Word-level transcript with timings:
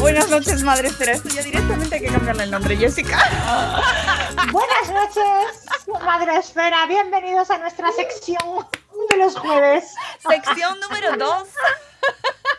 Buenas 0.00 0.30
noches, 0.30 0.62
Madre 0.62 0.88
Esfera. 0.88 1.12
Esto 1.12 1.28
ya 1.28 1.42
directamente 1.42 1.96
hay 1.96 2.00
que 2.00 2.08
cambiarle 2.08 2.44
el 2.44 2.50
nombre, 2.52 2.76
Jessica. 2.76 3.18
Buenas 4.52 4.90
noches, 4.90 5.64
Madre 6.04 6.36
Esfera. 6.36 6.86
Bienvenidos 6.86 7.50
a 7.50 7.58
nuestra 7.58 7.90
sección 7.92 8.66
de 9.10 9.16
los 9.16 9.36
jueves. 9.36 9.94
Sección 10.18 10.78
número 10.80 11.16
2. 11.16 11.48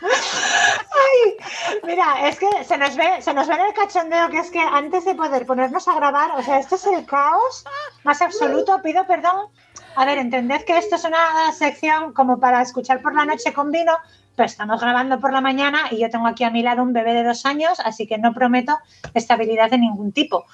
Ay, 0.02 1.36
mira, 1.84 2.28
es 2.28 2.38
que 2.38 2.48
se 2.64 2.76
nos 2.76 2.96
ve, 2.96 3.22
se 3.22 3.32
nos 3.32 3.48
ve 3.48 3.54
en 3.54 3.60
el 3.60 3.74
cachondeo 3.74 4.28
que 4.28 4.38
es 4.38 4.50
que 4.50 4.60
antes 4.60 5.04
de 5.06 5.14
poder 5.14 5.46
ponernos 5.46 5.88
a 5.88 5.94
grabar, 5.94 6.32
o 6.32 6.42
sea, 6.42 6.58
esto 6.58 6.76
es 6.76 6.86
el 6.86 7.06
caos 7.06 7.64
más 8.04 8.20
absoluto. 8.20 8.80
Pido 8.82 9.06
perdón. 9.06 9.48
A 9.96 10.04
ver, 10.04 10.18
entended 10.18 10.64
que 10.64 10.78
esto 10.78 10.96
es 10.96 11.04
una 11.04 11.52
sección 11.52 12.12
como 12.12 12.38
para 12.38 12.62
escuchar 12.62 13.02
por 13.02 13.14
la 13.14 13.24
noche 13.24 13.52
con 13.52 13.70
vino, 13.72 13.96
pero 14.40 14.48
estamos 14.48 14.80
grabando 14.80 15.20
por 15.20 15.34
la 15.34 15.42
mañana 15.42 15.80
y 15.90 16.00
yo 16.00 16.08
tengo 16.08 16.26
aquí 16.26 16.44
a 16.44 16.50
mi 16.50 16.62
lado 16.62 16.82
un 16.82 16.94
bebé 16.94 17.12
de 17.12 17.24
dos 17.24 17.44
años, 17.44 17.78
así 17.84 18.06
que 18.06 18.16
no 18.16 18.32
prometo 18.32 18.78
estabilidad 19.12 19.68
de 19.70 19.76
ningún 19.76 20.12
tipo. 20.12 20.46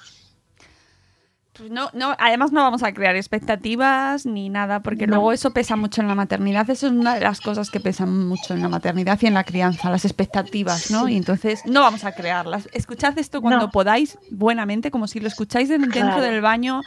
Pues 1.53 1.71
no, 1.71 1.89
no, 1.93 2.13
además 2.19 2.51
no 2.51 2.61
vamos 2.63 2.83
a 2.83 2.93
crear 2.93 3.15
expectativas 3.15 4.25
ni 4.25 4.49
nada, 4.49 4.81
porque 4.81 5.07
No. 5.07 5.15
luego 5.15 5.31
eso 5.31 5.51
pesa 5.53 5.77
mucho 5.77 6.01
en 6.01 6.09
la 6.09 6.15
maternidad. 6.15 6.69
Eso 6.69 6.87
es 6.87 6.91
una 6.91 7.15
de 7.15 7.21
las 7.21 7.39
cosas 7.39 7.71
que 7.71 7.79
pesan 7.79 8.27
mucho 8.27 8.53
en 8.55 8.61
la 8.61 8.67
maternidad 8.67 9.17
y 9.21 9.27
en 9.27 9.33
la 9.35 9.45
crianza, 9.45 9.89
las 9.89 10.03
expectativas, 10.03 10.91
¿no? 10.91 11.05
Sí. 11.05 11.13
Y 11.13 11.15
entonces 11.17 11.61
no 11.65 11.79
vamos 11.81 12.03
a 12.03 12.11
crearlas. 12.11 12.67
Escuchad 12.73 13.17
esto 13.17 13.41
cuando 13.41 13.67
No. 13.67 13.71
podáis, 13.71 14.19
buenamente, 14.29 14.91
como 14.91 15.07
si 15.07 15.21
lo 15.21 15.29
escucháis 15.29 15.69
en- 15.69 15.83
dentro 15.83 16.01
Claro. 16.01 16.21
del 16.21 16.41
baño, 16.41 16.81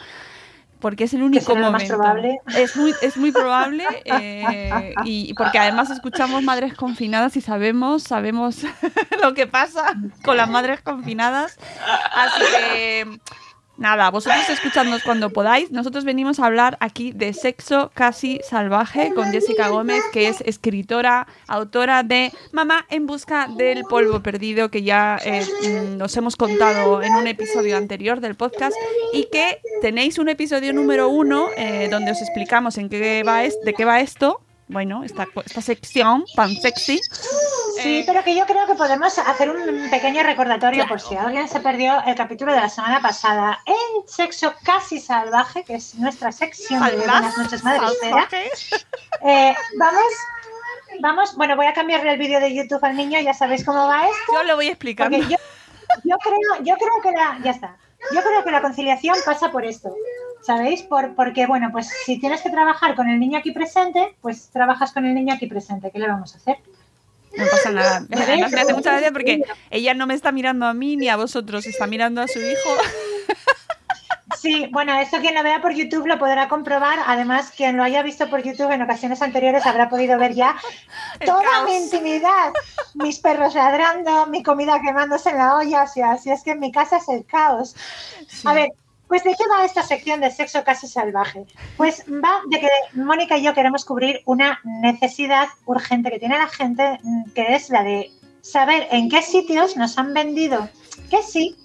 porque 0.81 1.05
es 1.05 1.13
el 1.13 1.23
único 1.23 1.55
lo 1.55 1.61
más 1.61 1.71
momento. 1.71 1.95
probable. 1.95 2.39
Es 2.57 2.75
muy, 2.75 2.93
es 3.01 3.15
muy 3.15 3.31
probable, 3.31 3.85
eh, 4.05 4.93
y 5.05 5.33
porque 5.35 5.59
además 5.59 5.89
escuchamos 5.89 6.43
madres 6.43 6.73
confinadas 6.73 7.37
y 7.37 7.41
sabemos, 7.41 8.03
sabemos 8.03 8.63
lo 9.21 9.33
que 9.33 9.47
pasa 9.47 9.95
con 10.23 10.35
las 10.35 10.49
madres 10.49 10.81
confinadas. 10.81 11.57
Así 12.13 12.41
que 12.41 13.19
Nada, 13.81 14.11
vosotros 14.11 14.47
escuchadnos 14.47 15.01
cuando 15.01 15.31
podáis. 15.31 15.71
Nosotros 15.71 16.05
venimos 16.05 16.39
a 16.39 16.45
hablar 16.45 16.77
aquí 16.81 17.13
de 17.13 17.33
sexo 17.33 17.89
casi 17.95 18.39
salvaje 18.47 19.11
con 19.15 19.31
Jessica 19.31 19.69
Gómez, 19.69 20.03
que 20.13 20.27
es 20.27 20.41
escritora, 20.41 21.25
autora 21.47 22.03
de 22.03 22.31
Mamá 22.51 22.85
en 22.91 23.07
busca 23.07 23.47
del 23.47 23.83
polvo 23.85 24.21
perdido, 24.21 24.69
que 24.69 24.83
ya 24.83 25.17
eh, 25.25 25.43
mm, 25.63 25.97
nos 25.97 26.15
hemos 26.15 26.35
contado 26.35 27.01
en 27.01 27.15
un 27.15 27.25
episodio 27.25 27.75
anterior 27.75 28.19
del 28.21 28.35
podcast, 28.35 28.77
y 29.13 29.29
que 29.31 29.61
tenéis 29.81 30.19
un 30.19 30.29
episodio 30.29 30.73
número 30.73 31.09
uno 31.09 31.47
eh, 31.57 31.87
donde 31.89 32.11
os 32.11 32.21
explicamos 32.21 32.77
en 32.77 32.87
qué 32.87 33.23
va 33.23 33.45
es, 33.45 33.59
de 33.65 33.73
qué 33.73 33.83
va 33.83 33.99
esto. 33.99 34.41
Bueno, 34.71 35.03
esta, 35.03 35.27
esta 35.45 35.61
sección 35.61 36.23
tan 36.33 36.55
sexy. 36.55 36.97
Sí, 37.75 37.99
Eh, 37.99 38.03
pero 38.05 38.23
que 38.23 38.35
yo 38.35 38.45
creo 38.45 38.65
que 38.67 38.75
podemos 38.75 39.17
hacer 39.17 39.49
un 39.49 39.89
pequeño 39.89 40.23
recordatorio 40.23 40.87
por 40.87 41.01
si 41.01 41.15
alguien 41.15 41.47
se 41.49 41.59
perdió 41.59 42.01
el 42.05 42.15
capítulo 42.15 42.53
de 42.53 42.61
la 42.61 42.69
semana 42.69 43.01
pasada 43.01 43.59
en 43.65 44.07
Sexo 44.07 44.53
Casi 44.63 44.99
Salvaje, 44.99 45.63
que 45.65 45.75
es 45.75 45.95
nuestra 45.95 46.31
sección 46.31 46.81
de 46.85 46.95
Buenas 46.95 47.37
noches. 47.37 47.61
Eh, 49.23 49.53
vamos, 49.77 50.03
vamos, 51.01 51.35
bueno, 51.35 51.55
voy 51.57 51.65
a 51.65 51.73
cambiarle 51.73 52.13
el 52.13 52.17
vídeo 52.19 52.39
de 52.39 52.53
YouTube 52.55 52.83
al 52.83 52.95
niño, 52.95 53.19
ya 53.19 53.33
sabéis 53.33 53.65
cómo 53.65 53.87
va 53.87 54.05
esto. 54.07 54.33
Yo 54.33 54.43
lo 54.43 54.55
voy 54.55 54.67
explicando. 54.67 55.17
Porque 55.17 55.33
yo, 55.33 55.37
yo 56.05 56.17
creo, 56.17 56.63
yo 56.63 56.75
creo 56.75 57.01
que 57.03 57.11
la, 57.11 57.39
ya 57.43 57.51
está. 57.51 57.75
Yo 58.13 58.21
creo 58.21 58.43
que 58.43 58.51
la 58.51 58.61
conciliación 58.61 59.15
pasa 59.25 59.51
por 59.51 59.65
esto. 59.65 59.93
¿Sabéis? 60.41 60.81
Por, 60.81 61.15
porque, 61.15 61.45
bueno, 61.45 61.69
pues 61.71 61.89
si 62.05 62.19
tienes 62.19 62.41
que 62.41 62.49
trabajar 62.49 62.95
con 62.95 63.09
el 63.09 63.19
niño 63.19 63.37
aquí 63.37 63.51
presente, 63.51 64.15
pues 64.21 64.49
trabajas 64.49 64.91
con 64.91 65.05
el 65.05 65.13
niño 65.13 65.33
aquí 65.33 65.47
presente. 65.47 65.91
¿Qué 65.91 65.99
le 65.99 66.07
vamos 66.07 66.33
a 66.33 66.37
hacer? 66.37 66.57
No 67.37 67.45
pasa 67.45 67.71
nada. 67.71 68.05
Además, 68.11 68.51
me 68.51 68.61
hace 68.61 68.73
mucha 68.73 68.91
gracia 68.91 69.11
porque 69.11 69.43
ella 69.69 69.93
no 69.93 70.07
me 70.07 70.13
está 70.13 70.31
mirando 70.31 70.65
a 70.65 70.73
mí 70.73 70.97
ni 70.97 71.09
a 71.09 71.15
vosotros, 71.15 71.65
está 71.67 71.87
mirando 71.87 72.21
a 72.21 72.27
su 72.27 72.39
hijo. 72.39 72.69
Sí, 74.37 74.67
bueno, 74.71 74.99
esto 74.99 75.19
quien 75.19 75.35
lo 75.35 75.43
vea 75.43 75.61
por 75.61 75.73
YouTube 75.73 76.07
lo 76.07 76.17
podrá 76.17 76.47
comprobar. 76.47 76.97
Además, 77.05 77.51
quien 77.55 77.77
lo 77.77 77.83
haya 77.83 78.01
visto 78.01 78.27
por 78.27 78.41
YouTube 78.41 78.71
en 78.71 78.81
ocasiones 78.81 79.21
anteriores 79.21 79.67
habrá 79.67 79.87
podido 79.87 80.17
ver 80.17 80.33
ya 80.33 80.55
El 81.19 81.27
toda 81.27 81.43
caos. 81.43 81.69
mi 81.69 81.77
intimidad. 81.77 82.51
Mis 82.95 83.19
perros 83.19 83.53
ladrando, 83.53 84.25
mi 84.27 84.41
comida 84.41 84.81
quemándose 84.81 85.29
en 85.29 85.37
la 85.37 85.57
olla. 85.57 85.83
O 85.83 85.87
sea, 85.87 86.17
si 86.17 86.31
es 86.31 86.41
que 86.43 86.51
en 86.51 86.59
mi 86.59 86.71
casa 86.71 86.97
es 86.97 87.09
el 87.09 87.23
caos. 87.25 87.75
A 88.45 88.53
ver, 88.53 88.69
pues 89.11 89.25
¿de 89.25 89.35
qué 89.35 89.43
va 89.51 89.65
esta 89.65 89.83
sección 89.83 90.21
de 90.21 90.31
sexo 90.31 90.63
casi 90.63 90.87
salvaje? 90.87 91.45
Pues 91.75 92.05
va 92.07 92.39
de 92.49 92.61
que 92.61 92.69
Mónica 92.93 93.37
y 93.37 93.43
yo 93.43 93.53
queremos 93.53 93.83
cubrir 93.83 94.21
una 94.23 94.61
necesidad 94.63 95.49
urgente 95.65 96.11
que 96.11 96.19
tiene 96.19 96.37
la 96.37 96.47
gente, 96.47 96.97
mm, 97.03 97.31
que 97.31 97.53
es 97.53 97.69
la 97.69 97.83
de 97.83 98.09
saber 98.39 98.87
en 98.89 99.09
qué 99.09 99.21
sitios 99.21 99.75
nos 99.75 99.97
han 99.97 100.13
vendido 100.13 100.69
que 101.09 101.21
sí 101.23 101.57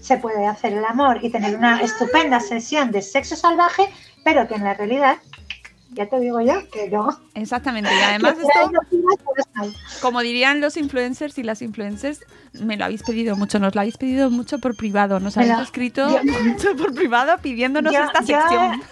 se 0.00 0.16
puede 0.16 0.46
hacer 0.46 0.72
el 0.72 0.86
amor 0.86 1.22
y 1.22 1.28
tener 1.28 1.54
una 1.54 1.82
estupenda 1.82 2.40
sesión 2.40 2.90
de 2.92 3.02
sexo 3.02 3.36
salvaje, 3.36 3.92
pero 4.24 4.48
que 4.48 4.54
en 4.54 4.64
la 4.64 4.72
realidad, 4.72 5.18
ya 5.96 6.06
te 6.08 6.20
digo 6.20 6.40
yo, 6.40 6.54
que 6.70 6.88
no. 6.88 7.08
Exactamente. 7.34 7.90
Y 7.92 7.98
además 8.02 8.36
esto, 8.38 8.70
como 10.02 10.20
dirían 10.20 10.60
los 10.60 10.76
influencers 10.76 11.36
y 11.38 11.42
las 11.42 11.62
influencers, 11.62 12.20
me 12.52 12.76
lo 12.76 12.84
habéis 12.84 13.02
pedido 13.02 13.34
mucho, 13.36 13.58
nos 13.58 13.74
lo 13.74 13.80
habéis 13.80 13.96
pedido 13.96 14.30
mucho 14.30 14.58
por 14.58 14.76
privado, 14.76 15.18
nos 15.20 15.36
habéis 15.36 15.58
escrito 15.58 16.08
yo- 16.22 16.42
mucho 16.44 16.76
por 16.76 16.94
privado 16.94 17.36
pidiéndonos 17.38 17.92
Yo- 17.92 18.04
esta 18.04 18.20
yo- 18.20 18.26
sección. 18.38 18.82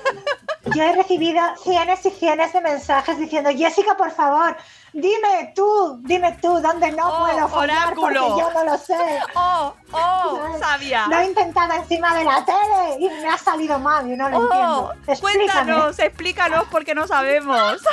Yo 0.75 0.83
he 0.83 0.97
recibido 0.97 1.41
cienes 1.63 2.05
y 2.07 2.11
cienes 2.11 2.53
de 2.55 2.61
mensajes 2.63 3.19
diciendo, 3.19 3.51
Jessica, 3.55 3.97
por 3.99 4.11
favor, 4.11 4.57
dime 4.95 5.53
tú, 5.55 5.99
dime 6.03 6.39
tú, 6.41 6.61
dónde 6.61 6.91
no 6.93 7.09
Oh, 7.09 7.25
puedo 7.27 7.49
follar 7.49 7.95
porque 7.95 8.15
yo 8.15 8.51
no 8.55 8.65
lo 8.65 8.79
sé. 8.79 8.97
¡Oh! 9.35 9.75
¡Oh! 9.93 10.39
¿Sabes? 10.41 10.61
¡Sabia! 10.61 11.07
Lo 11.09 11.19
he 11.19 11.27
intentado 11.27 11.73
encima 11.75 12.15
de 12.17 12.25
la 12.25 12.45
tele 12.45 12.97
y 13.01 13.09
me 13.09 13.29
ha 13.29 13.37
salido 13.37 13.79
mal 13.79 14.11
y 14.11 14.17
no 14.17 14.29
lo 14.31 14.39
¡Oh! 14.39 14.43
entiendo. 14.45 14.93
Explícame. 15.07 15.47
Cuéntanos, 15.47 15.99
explícanos 15.99 16.65
porque 16.71 16.95
no 16.95 17.07
sabemos. 17.07 17.79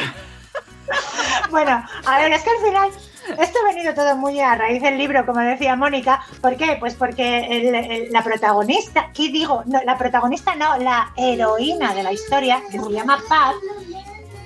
Bueno, 1.51 1.85
a 2.05 2.17
ver, 2.17 2.33
es 2.33 2.41
que 2.43 2.49
al 2.49 2.57
final 2.57 2.89
esto 3.37 3.59
ha 3.59 3.65
venido 3.73 3.93
todo 3.93 4.17
muy 4.17 4.41
a 4.41 4.55
raíz 4.55 4.81
del 4.81 4.97
libro, 4.97 5.25
como 5.25 5.39
decía 5.39 5.75
Mónica. 5.77 6.21
¿Por 6.41 6.57
qué? 6.57 6.75
Pues 6.79 6.95
porque 6.95 7.39
el- 7.45 7.75
el- 7.75 8.11
la 8.11 8.21
protagonista, 8.23 9.09
¿qué 9.13 9.29
digo? 9.29 9.63
No, 9.67 9.79
la 9.85 9.97
protagonista 9.97 10.55
no, 10.55 10.77
la 10.79 11.13
heroína 11.15 11.93
de 11.93 12.03
la 12.03 12.11
historia, 12.11 12.61
que 12.69 12.79
se 12.79 12.91
llama 12.91 13.19
Paz, 13.29 13.55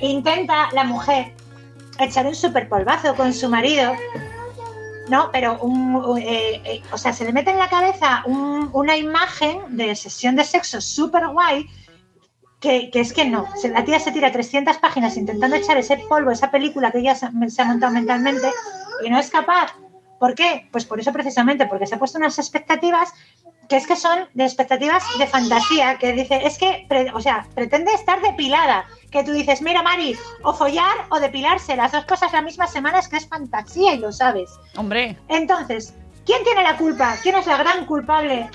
intenta 0.02 0.70
la 0.74 0.84
mujer 0.84 1.34
echar 2.00 2.26
un 2.28 2.36
super 2.36 2.68
polvazo 2.70 3.16
con 3.16 3.34
su 3.34 3.50
marido. 3.50 3.94
No, 5.10 5.30
pero 5.32 5.60
un, 5.62 6.18
eh, 6.20 6.62
eh, 6.66 6.82
o 6.92 6.98
sea, 6.98 7.14
se 7.14 7.26
le 7.26 7.32
mete 7.34 7.52
en 7.52 7.60
la 7.60 7.70
cabeza 7.70 8.24
un- 8.26 8.70
una 8.74 8.98
imagen 8.98 9.60
de 9.78 9.96
sesión 9.96 10.36
de 10.36 10.44
sexo 10.44 10.82
súper 10.82 11.28
guay 11.28 11.70
que, 12.60 12.90
que 12.90 13.02
es 13.02 13.14
que 13.14 13.26
no. 13.26 13.48
La 13.72 13.86
tía 13.86 14.00
se 14.00 14.12
tira 14.12 14.32
300 14.32 14.78
páginas 14.78 15.16
intentando 15.18 15.56
echar 15.58 15.78
ese 15.78 15.98
polvo, 16.10 16.32
esa 16.32 16.50
película 16.50 16.92
que 16.92 17.00
ella 17.00 17.14
se, 17.14 17.30
se 17.50 17.62
ha 17.62 17.66
montado 17.66 17.94
mentalmente 17.94 18.50
y 19.06 19.10
no 19.12 19.20
es 19.20 19.30
capaz. 19.30 19.74
¿Por 20.20 20.34
qué? 20.34 20.68
Pues 20.72 20.86
por 20.86 21.00
eso 21.00 21.12
precisamente, 21.14 21.68
porque 21.68 21.86
se 21.86 21.96
ha 21.96 22.00
puesto 22.00 22.18
unas 22.18 22.40
expectativas 22.40 23.14
que 23.70 23.78
es 23.78 23.88
que 23.88 23.96
son 23.96 24.20
de 24.34 24.44
expectativas 24.46 25.04
de 25.18 25.28
fantasía, 25.28 25.98
que 25.98 26.14
dice, 26.14 26.42
es 26.46 26.58
que, 26.58 26.86
pre- 26.90 27.12
o 27.14 27.20
sea, 27.22 27.48
pretende 27.56 27.94
estar 27.94 28.22
depilada, 28.22 28.86
que 29.12 29.24
tú 29.24 29.32
dices, 29.32 29.62
mira 29.62 29.82
Mari, 29.82 30.16
o 30.44 30.54
follar 30.54 31.06
o 31.10 31.20
depilarse, 31.20 31.76
las 31.76 31.92
dos 31.92 32.06
cosas 32.06 32.32
la 32.34 32.42
misma 32.42 32.68
semana 32.68 33.00
es 33.00 33.08
que 33.08 33.18
es 33.18 33.28
fantasía 33.28 33.94
y 33.94 34.00
lo 34.00 34.12
sabes. 34.12 34.50
Hombre, 34.78 35.18
Entonces, 35.30 35.94
¿quién 36.26 36.44
tiene 36.44 36.64
la 36.64 36.78
culpa? 36.78 37.16
¿Quién 37.24 37.36
es 37.36 37.46
la 37.48 37.58
gran 37.58 37.86
culpable 37.86 38.50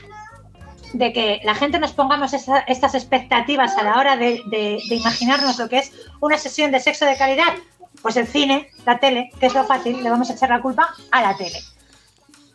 de 0.93 1.13
que 1.13 1.41
la 1.45 1.55
gente 1.55 1.79
nos 1.79 1.93
pongamos 1.93 2.33
esa- 2.33 2.61
estas 2.61 2.95
expectativas 2.95 3.77
a 3.79 3.83
la 3.85 3.97
hora 3.99 4.17
de, 4.17 4.43
de- 4.47 4.81
de 4.89 4.95
imaginarnos 4.97 5.59
lo 5.59 5.69
que 5.69 5.79
es 5.79 5.93
una 6.21 6.37
sesión 6.37 6.73
de 6.73 6.81
sexo 6.81 7.05
de 7.07 7.17
calidad? 7.17 7.55
Pues 8.03 8.17
el 8.17 8.27
cine, 8.27 8.69
la 8.87 8.99
tele, 8.99 9.31
que 9.41 9.47
es 9.47 9.55
lo 9.55 9.65
fácil, 9.65 10.03
le 10.03 10.11
vamos 10.11 10.31
a 10.31 10.33
echar 10.35 10.49
la 10.51 10.61
culpa 10.63 10.95
a 11.11 11.23
la 11.23 11.37
tele. 11.37 11.59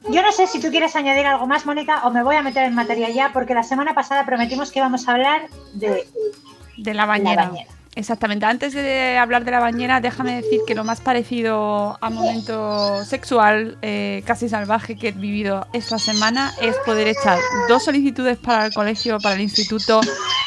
Yo 0.09 0.21
no 0.21 0.31
sé 0.31 0.47
si 0.47 0.59
tú 0.59 0.69
quieres 0.69 0.95
añadir 0.95 1.25
algo 1.25 1.47
más, 1.47 1.65
Mónica, 1.65 2.01
o 2.05 2.11
me 2.11 2.23
voy 2.23 2.35
a 2.35 2.41
meter 2.41 2.63
en 2.63 2.75
materia 2.75 3.09
ya, 3.09 3.31
porque 3.33 3.53
la 3.53 3.63
semana 3.63 3.93
pasada 3.93 4.25
prometimos 4.25 4.71
que 4.71 4.79
íbamos 4.79 5.07
a 5.07 5.13
hablar 5.13 5.47
de 5.73 6.05
de 6.77 6.93
la 6.93 7.05
bañera. 7.05 7.47
bañera. 7.47 7.71
Exactamente. 7.95 8.45
Antes 8.45 8.73
de 8.73 9.17
hablar 9.17 9.45
de 9.45 9.51
la 9.51 9.61
bañera, 9.61 10.01
déjame 10.01 10.41
decir 10.41 10.59
que 10.67 10.75
lo 10.75 10.83
más 10.83 10.99
parecido 10.99 11.97
a 12.01 12.09
momento 12.09 13.05
sexual 13.05 13.77
eh, 13.81 14.21
casi 14.25 14.49
salvaje 14.49 14.97
que 14.97 15.09
he 15.09 15.11
vivido 15.13 15.65
esta 15.71 15.97
semana 15.97 16.53
es 16.61 16.75
poder 16.85 17.07
echar 17.07 17.39
dos 17.69 17.85
solicitudes 17.85 18.37
para 18.37 18.65
el 18.65 18.73
colegio, 18.73 19.17
para 19.21 19.35
el 19.35 19.41
instituto, 19.41 20.01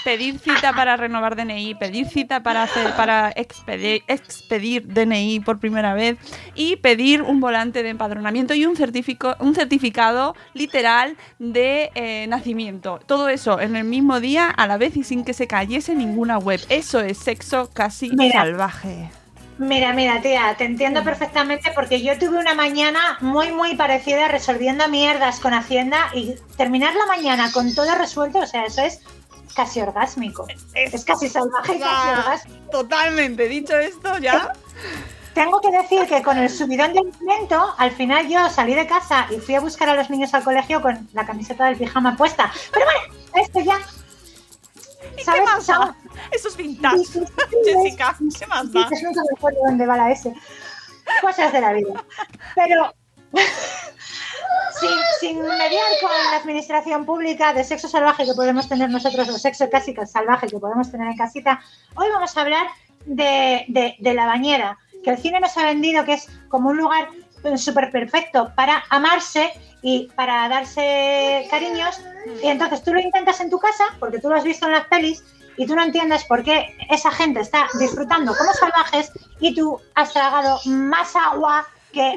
pedir 0.04 0.38
cita 0.38 0.72
para 0.72 0.96
renovar 0.96 1.36
DNI, 1.36 1.74
pedir 1.74 2.06
cita 2.06 2.42
para 2.42 2.62
hacer, 2.62 2.94
para 2.94 3.32
expedir, 3.34 4.02
expedir 4.06 4.86
DNI 4.86 5.40
por 5.40 5.58
primera 5.58 5.94
vez 5.94 6.16
y 6.54 6.76
pedir 6.76 7.22
un 7.22 7.40
volante 7.40 7.82
de 7.82 7.90
empadronamiento 7.90 8.54
y 8.54 8.66
un 8.66 8.76
certifico, 8.76 9.36
un 9.40 9.54
certificado 9.54 10.34
literal 10.54 11.16
de 11.38 11.90
eh, 11.94 12.26
nacimiento. 12.28 13.00
Todo 13.06 13.28
eso 13.28 13.60
en 13.60 13.76
el 13.76 13.84
mismo 13.84 14.20
día, 14.20 14.48
a 14.48 14.66
la 14.66 14.76
vez 14.76 14.96
y 14.96 15.04
sin 15.04 15.24
que 15.24 15.34
se 15.34 15.46
cayese 15.46 15.94
ninguna 15.94 16.38
web. 16.38 16.60
Eso 16.68 17.00
es 17.00 17.18
sexo 17.18 17.70
casi 17.72 18.10
Mira. 18.10 18.42
salvaje. 18.42 19.10
Mira, 19.58 19.92
mira, 19.92 20.20
tía, 20.20 20.54
te 20.56 20.64
entiendo 20.64 21.02
perfectamente 21.02 21.72
porque 21.74 22.00
yo 22.00 22.16
tuve 22.16 22.38
una 22.38 22.54
mañana 22.54 23.18
muy, 23.20 23.50
muy 23.50 23.74
parecida 23.74 24.28
resolviendo 24.28 24.88
mierdas 24.88 25.40
con 25.40 25.52
Hacienda 25.52 26.10
y 26.14 26.36
terminar 26.56 26.94
la 26.94 27.06
mañana 27.06 27.50
con 27.50 27.74
todo 27.74 27.92
resuelto, 27.96 28.38
o 28.38 28.46
sea, 28.46 28.66
eso 28.66 28.82
es 28.82 29.00
casi 29.54 29.80
orgásmico. 29.80 30.46
Es 30.74 31.04
casi 31.04 31.28
salvaje 31.28 31.76
y 31.76 31.80
casi 31.80 32.08
orgásmico. 32.08 32.70
Totalmente. 32.70 33.48
Dicho 33.48 33.76
esto, 33.76 34.18
ya. 34.18 34.52
Tengo 35.34 35.60
que 35.60 35.70
decir 35.70 36.06
que 36.06 36.22
con 36.22 36.36
el 36.38 36.50
subidón 36.50 36.92
del 36.94 37.12
momento, 37.20 37.74
al 37.78 37.92
final 37.92 38.28
yo 38.28 38.48
salí 38.50 38.74
de 38.74 38.86
casa 38.86 39.26
y 39.30 39.38
fui 39.38 39.54
a 39.54 39.60
buscar 39.60 39.88
a 39.88 39.94
los 39.94 40.10
niños 40.10 40.34
al 40.34 40.42
colegio 40.42 40.82
con 40.82 41.08
la 41.12 41.24
camiseta 41.26 41.66
del 41.66 41.76
pijama 41.76 42.16
puesta. 42.16 42.50
Pero 42.72 42.84
bueno, 42.86 43.22
esto 43.34 43.60
ya. 43.60 43.78
¿Y 45.12 45.16
qué 45.16 45.24
¿sabes? 45.24 45.42
más 45.44 45.64
Son- 45.64 45.78
da? 45.80 45.96
Eso 46.32 46.48
es 46.48 46.56
vintage. 46.56 46.96
Sí, 46.98 47.04
sí, 47.04 47.20
sí, 47.20 47.56
Jessica, 47.72 48.16
¿qué 48.38 48.46
más 48.48 48.72
da? 48.72 48.88
es 48.90 49.02
nunca 49.02 49.20
me 49.20 49.36
acuerdo 49.38 49.58
dónde 49.66 49.86
va 49.86 49.96
la 49.96 50.10
S. 50.10 50.32
Cosas 51.22 51.52
de 51.52 51.60
la 51.60 51.72
vida. 51.72 52.04
Pero 52.56 52.92
sin, 54.80 54.90
sin 55.20 55.42
mediar 55.42 55.86
con 56.00 56.10
la 56.30 56.36
administración 56.38 57.04
pública 57.04 57.52
de 57.52 57.64
sexo 57.64 57.88
salvaje 57.88 58.24
que 58.24 58.34
podemos 58.34 58.68
tener 58.68 58.90
nosotros, 58.90 59.28
o 59.28 59.38
sexo 59.38 59.68
casi 59.70 59.94
salvaje 60.06 60.46
que 60.46 60.58
podemos 60.58 60.90
tener 60.90 61.08
en 61.08 61.16
casita, 61.16 61.60
hoy 61.94 62.08
vamos 62.12 62.36
a 62.36 62.40
hablar 62.40 62.66
de, 63.06 63.64
de- 63.68 63.96
de 63.98 64.14
la 64.14 64.26
bañera, 64.26 64.78
que 65.04 65.10
el 65.10 65.18
cine 65.18 65.40
nos 65.40 65.56
ha 65.56 65.64
vendido 65.64 66.04
que 66.04 66.14
es 66.14 66.28
como 66.48 66.70
un 66.70 66.76
lugar 66.76 67.08
súper 67.56 67.90
perfecto 67.90 68.52
para 68.56 68.84
amarse 68.90 69.52
y 69.80 70.08
para 70.16 70.48
darse 70.48 71.46
cariños. 71.50 72.00
Y 72.42 72.48
entonces 72.48 72.82
tú 72.82 72.92
lo 72.92 73.00
intentas 73.00 73.40
en 73.40 73.48
tu 73.48 73.58
casa, 73.60 73.84
porque 74.00 74.18
tú 74.18 74.28
lo 74.28 74.34
has 74.36 74.42
visto 74.44 74.66
en 74.66 74.72
las 74.72 74.86
pelis, 74.88 75.22
y 75.56 75.66
tú 75.66 75.74
no 75.74 75.82
entiendes 75.82 76.24
por 76.24 76.42
qué 76.44 76.76
esa 76.90 77.10
gente 77.10 77.40
está 77.40 77.66
disfrutando 77.80 78.32
como 78.36 78.52
salvajes 78.54 79.10
y 79.40 79.54
tú 79.56 79.80
has 79.96 80.12
tragado 80.12 80.60
más 80.66 81.16
agua 81.16 81.66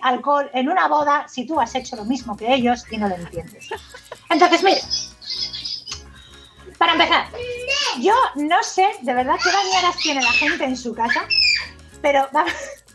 alcohol 0.01 0.50
en 0.54 0.69
una 0.69 0.88
boda 0.88 1.28
si 1.28 1.45
tú 1.45 1.60
has 1.60 1.74
hecho 1.75 1.95
lo 1.95 2.06
mismo 2.06 2.36
que 2.38 2.54
ellos 2.54 2.86
y 2.92 2.98
no 2.98 3.07
lo 3.07 3.16
entiendes. 3.16 3.69
Entonces, 4.30 4.63
mire, 4.63 4.81
para 6.78 6.94
empezar, 6.94 7.28
yo 8.00 8.13
no 8.36 8.63
sé 8.63 8.88
de 9.01 9.13
verdad 9.13 9.36
qué 9.44 9.51
bañeras 9.51 9.98
tiene 9.98 10.22
la 10.22 10.31
gente 10.31 10.63
en 10.63 10.75
su 10.75 10.94
casa, 10.95 11.22
pero, 12.01 12.28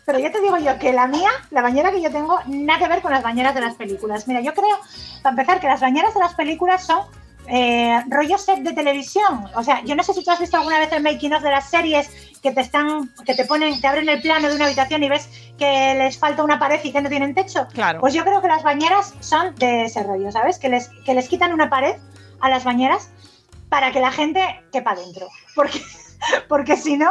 pero 0.05 0.19
ya 0.19 0.33
te 0.33 0.41
digo 0.41 0.59
yo 0.59 0.79
que 0.79 0.93
la 0.93 1.07
mía, 1.07 1.31
la 1.51 1.63
bañera 1.63 1.93
que 1.93 2.03
yo 2.03 2.11
tengo, 2.11 2.39
nada 2.47 2.79
que 2.79 2.89
ver 2.89 3.03
con 3.03 3.13
las 3.13 3.23
bañeras 3.23 3.55
de 3.55 3.61
las 3.61 3.75
películas. 3.75 4.27
Mira, 4.27 4.41
yo 4.41 4.55
creo, 4.55 4.79
para 5.23 5.35
empezar, 5.35 5.61
que 5.61 5.69
las 5.69 5.81
bañeras 5.81 6.15
de 6.15 6.21
las 6.21 6.35
películas 6.35 6.85
son 6.85 7.07
eh, 7.49 8.03
rollo 8.09 8.39
set 8.39 8.61
de 8.61 8.73
televisión. 8.73 9.49
O 9.55 9.63
sea, 9.63 9.83
yo 9.85 9.95
no 9.95 10.03
sé 10.03 10.15
si 10.15 10.25
tú 10.25 10.31
has 10.31 10.41
visto 10.41 10.57
alguna 10.57 10.79
vez 10.79 10.93
el 10.93 11.03
making 11.03 11.33
of 11.33 11.43
de 11.43 11.51
las 11.51 11.71
series 11.71 12.09
que 12.43 12.53
te 12.53 12.61
están, 12.61 13.13
que 13.25 13.35
te 13.35 13.45
ponen, 13.45 13.81
te 13.81 13.87
abren 13.87 14.09
el 14.09 14.21
plano 14.21 14.49
de 14.49 14.55
una 14.55 14.67
habitación 14.67 15.03
y 15.03 15.09
ves 15.09 15.29
que 15.59 15.95
les 15.95 16.19
falta 16.19 16.45
una 16.45 16.59
pared 16.59 16.81
y 16.83 16.93
que 16.93 17.01
no 17.01 17.09
tienen 17.09 17.35
techo. 17.35 17.67
Claro. 17.73 18.01
Pues 18.01 18.15
yo 18.15 18.25
creo 18.25 18.41
que 18.43 18.49
las 18.49 18.63
bañeras 18.63 19.15
son 19.21 19.55
de 19.57 19.85
ese 19.85 20.03
rollo, 20.03 20.31
¿sabes? 20.33 20.59
Que 20.59 20.69
les, 20.69 20.89
que 21.05 21.15
les 21.15 21.29
quitan 21.29 21.53
una 21.53 21.71
pared 21.71 21.97
a 22.41 22.49
las 22.49 22.65
bañeras 22.65 23.11
para 23.69 23.93
que 23.93 24.01
la 24.01 24.13
gente 24.13 24.41
quepa 24.73 24.95
dentro. 24.95 25.29
Porque, 25.55 25.81
porque 26.49 26.77
si 26.77 26.97
no, 26.97 27.11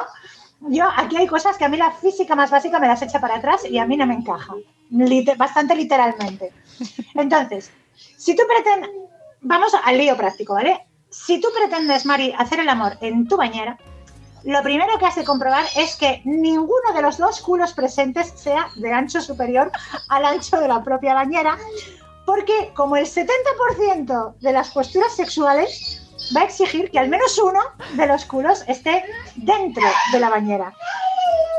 yo 0.61 0.87
aquí 0.95 1.17
hay 1.17 1.27
cosas 1.27 1.57
que 1.57 1.65
a 1.65 1.69
mí 1.69 1.77
la 1.77 1.91
física 1.91 2.35
más 2.35 2.51
básica 2.51 2.79
me 2.79 2.87
las 2.87 3.01
echa 3.01 3.19
para 3.19 3.35
atrás 3.35 3.61
y 3.69 3.77
a 3.77 3.85
mí 3.85 3.97
no 3.97 4.05
me 4.05 4.15
encaja. 4.15 4.53
Bastante 5.37 5.75
literalmente. 5.75 6.51
Entonces, 7.13 7.71
si 8.17 8.35
tú 8.35 8.43
pretendes. 8.47 8.91
Vamos 9.47 9.74
al 9.83 9.97
lío 9.97 10.18
práctico, 10.18 10.53
¿vale? 10.56 10.86
Si 11.09 11.39
tú 11.39 11.47
pretendes, 11.56 12.06
Mari, 12.06 12.33
hacer 12.38 12.59
el 12.59 12.68
amor 12.69 12.97
en 13.00 13.27
tu 13.27 13.38
bañera, 13.38 13.77
lo 14.44 14.62
primero 14.63 14.97
que 15.00 15.06
has 15.06 15.15
de 15.15 15.24
comprobar 15.24 15.63
es 15.75 15.95
que 15.95 16.21
ninguno 16.25 16.94
de 16.95 17.02
los 17.02 17.18
dos 17.18 17.42
culos 17.42 17.73
presentes 17.73 18.33
sea 18.35 18.68
de 18.75 18.92
ancho 18.92 19.21
superior 19.21 19.71
al 20.09 20.25
ancho 20.25 20.59
de 20.59 20.68
la 20.68 20.83
propia 20.83 21.14
bañera, 21.14 21.57
porque 22.25 22.71
como 22.75 22.95
el 22.97 23.06
70% 23.06 24.35
de 24.40 24.52
las 24.52 24.71
posturas 24.71 25.16
sexuales 25.16 26.02
va 26.35 26.42
a 26.42 26.45
exigir 26.45 26.90
que 26.90 26.97
al 26.99 27.07
menos 27.09 27.37
uno 27.37 27.59
de 27.94 28.07
los 28.07 28.25
culos 28.25 28.64
esté 28.68 29.04
dentro 29.35 29.87
de 30.11 30.19
la 30.19 30.30
bañera. 30.30 30.73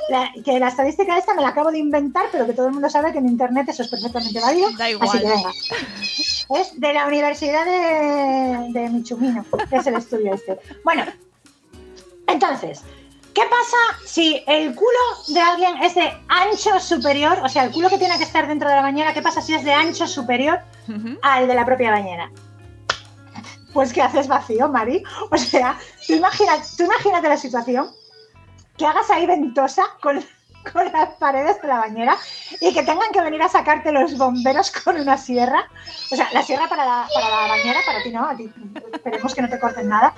La- 0.09 0.31
que 0.45 0.59
la 0.61 0.69
estadística 0.69 1.19
esta 1.19 1.35
me 1.35 1.43
la 1.43 1.49
acabo 1.49 1.71
de 1.73 1.79
inventar, 1.79 2.27
pero 2.31 2.47
que 2.47 2.53
todo 2.53 2.67
el 2.67 2.73
mundo 2.73 2.89
sabe 2.91 3.11
que 3.13 3.19
en 3.19 3.27
internet 3.27 3.69
eso 3.69 3.83
es 3.83 3.89
perfectamente 3.89 4.41
válido. 4.41 4.71
Da 4.77 4.91
igual. 4.91 5.09
Así 5.09 5.19
que 5.19 5.25
venga. 5.27 5.51
Es 6.49 6.79
de 6.81 6.93
la 6.93 7.07
Universidad 7.07 7.65
de, 7.65 8.73
de 8.73 8.89
Michumino, 8.89 9.45
que 9.69 9.77
es 9.77 9.87
el 9.87 9.95
estudio 9.97 10.35
este. 10.35 10.59
Bueno, 10.85 11.05
entonces, 12.27 12.83
¿qué 13.35 13.43
pasa 13.43 13.77
si 14.05 14.43
el 14.47 14.75
culo 14.75 14.99
de 15.29 15.41
alguien 15.41 15.83
es 15.83 15.95
de 15.95 16.13
ancho 16.29 16.79
superior? 16.81 17.39
O 17.43 17.49
sea, 17.49 17.65
el 17.65 17.73
culo 17.73 17.89
que 17.89 17.99
tiene 17.99 18.17
que 18.19 18.25
estar 18.25 18.47
dentro 18.47 18.69
de 18.69 18.77
la 18.77 18.83
bañera, 18.83 19.13
¿qué 19.13 19.23
pasa 19.23 19.41
si 19.41 19.55
es 19.55 19.65
de 19.65 19.73
ancho 19.73 20.07
superior 20.07 20.61
al 21.23 21.49
de 21.49 21.55
la 21.55 21.65
propia 21.65 21.91
bañera? 21.91 22.31
Pues 23.73 23.93
que 23.93 24.03
haces 24.03 24.29
vacío, 24.29 24.69
Mari. 24.69 25.03
O 25.31 25.37
sea, 25.37 25.79
tú, 26.07 26.15
imagina, 26.15 26.53
tú 26.77 26.85
imagínate 26.85 27.29
la 27.29 27.37
situación 27.37 27.91
que 28.77 28.87
hagas 28.87 29.11
ahí 29.11 29.27
ventosa 29.27 29.85
con, 30.01 30.25
con 30.73 30.91
las 30.93 31.11
paredes 31.15 31.61
de 31.63 31.69
la 31.69 31.79
bañera 31.79 32.17
y 32.61 32.73
que 32.73 32.83
tengan 32.83 33.11
que 33.13 33.21
venir 33.21 33.43
a 33.43 33.49
sacarte 33.49 33.93
los 33.93 34.17
bomberos 34.17 34.71
con 34.71 34.97
una 34.97 35.17
sierra. 35.19 35.69
O 36.13 36.17
sea, 36.17 36.29
la 36.33 36.43
sierra 36.43 36.69
para 36.69 36.85
la, 36.85 37.09
para 37.15 37.29
la 37.31 37.49
bañera, 37.49 37.81
para 37.87 38.03
ti 38.03 38.11
no, 38.11 38.29
esperemos 38.93 39.35
que 39.35 39.43
no 39.43 39.49
te 39.49 39.59
corten 39.59 39.89
nada. 39.89 40.15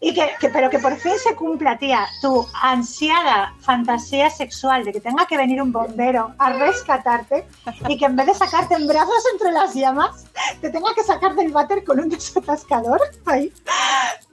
Y 0.00 0.12
que, 0.12 0.34
que- 0.38 0.50
pero 0.50 0.68
que 0.68 0.78
por 0.78 0.94
fin 0.96 1.14
se 1.22 1.34
cumpla, 1.34 1.78
tía, 1.78 2.06
tu 2.20 2.46
ansiada 2.62 3.54
fantasía 3.60 4.28
sexual 4.28 4.84
de 4.84 4.92
que 4.92 5.00
tenga 5.00 5.24
que 5.26 5.36
venir 5.38 5.62
un 5.62 5.72
bombero 5.72 6.34
a 6.38 6.50
rescatarte 6.52 7.46
y 7.88 7.96
que 7.96 8.04
en 8.04 8.14
vez 8.16 8.26
de 8.26 8.34
sacarte 8.34 8.74
en 8.74 8.86
brazos 8.86 9.24
entre 9.32 9.50
las 9.52 9.72
llamas, 9.74 10.26
te 10.60 10.68
tenga 10.68 10.94
que 10.94 11.02
sacar 11.04 11.34
del 11.34 11.50
váter 11.52 11.84
con 11.84 12.00
un 12.00 12.10
desatascador 12.10 13.00
ahí 13.24 13.50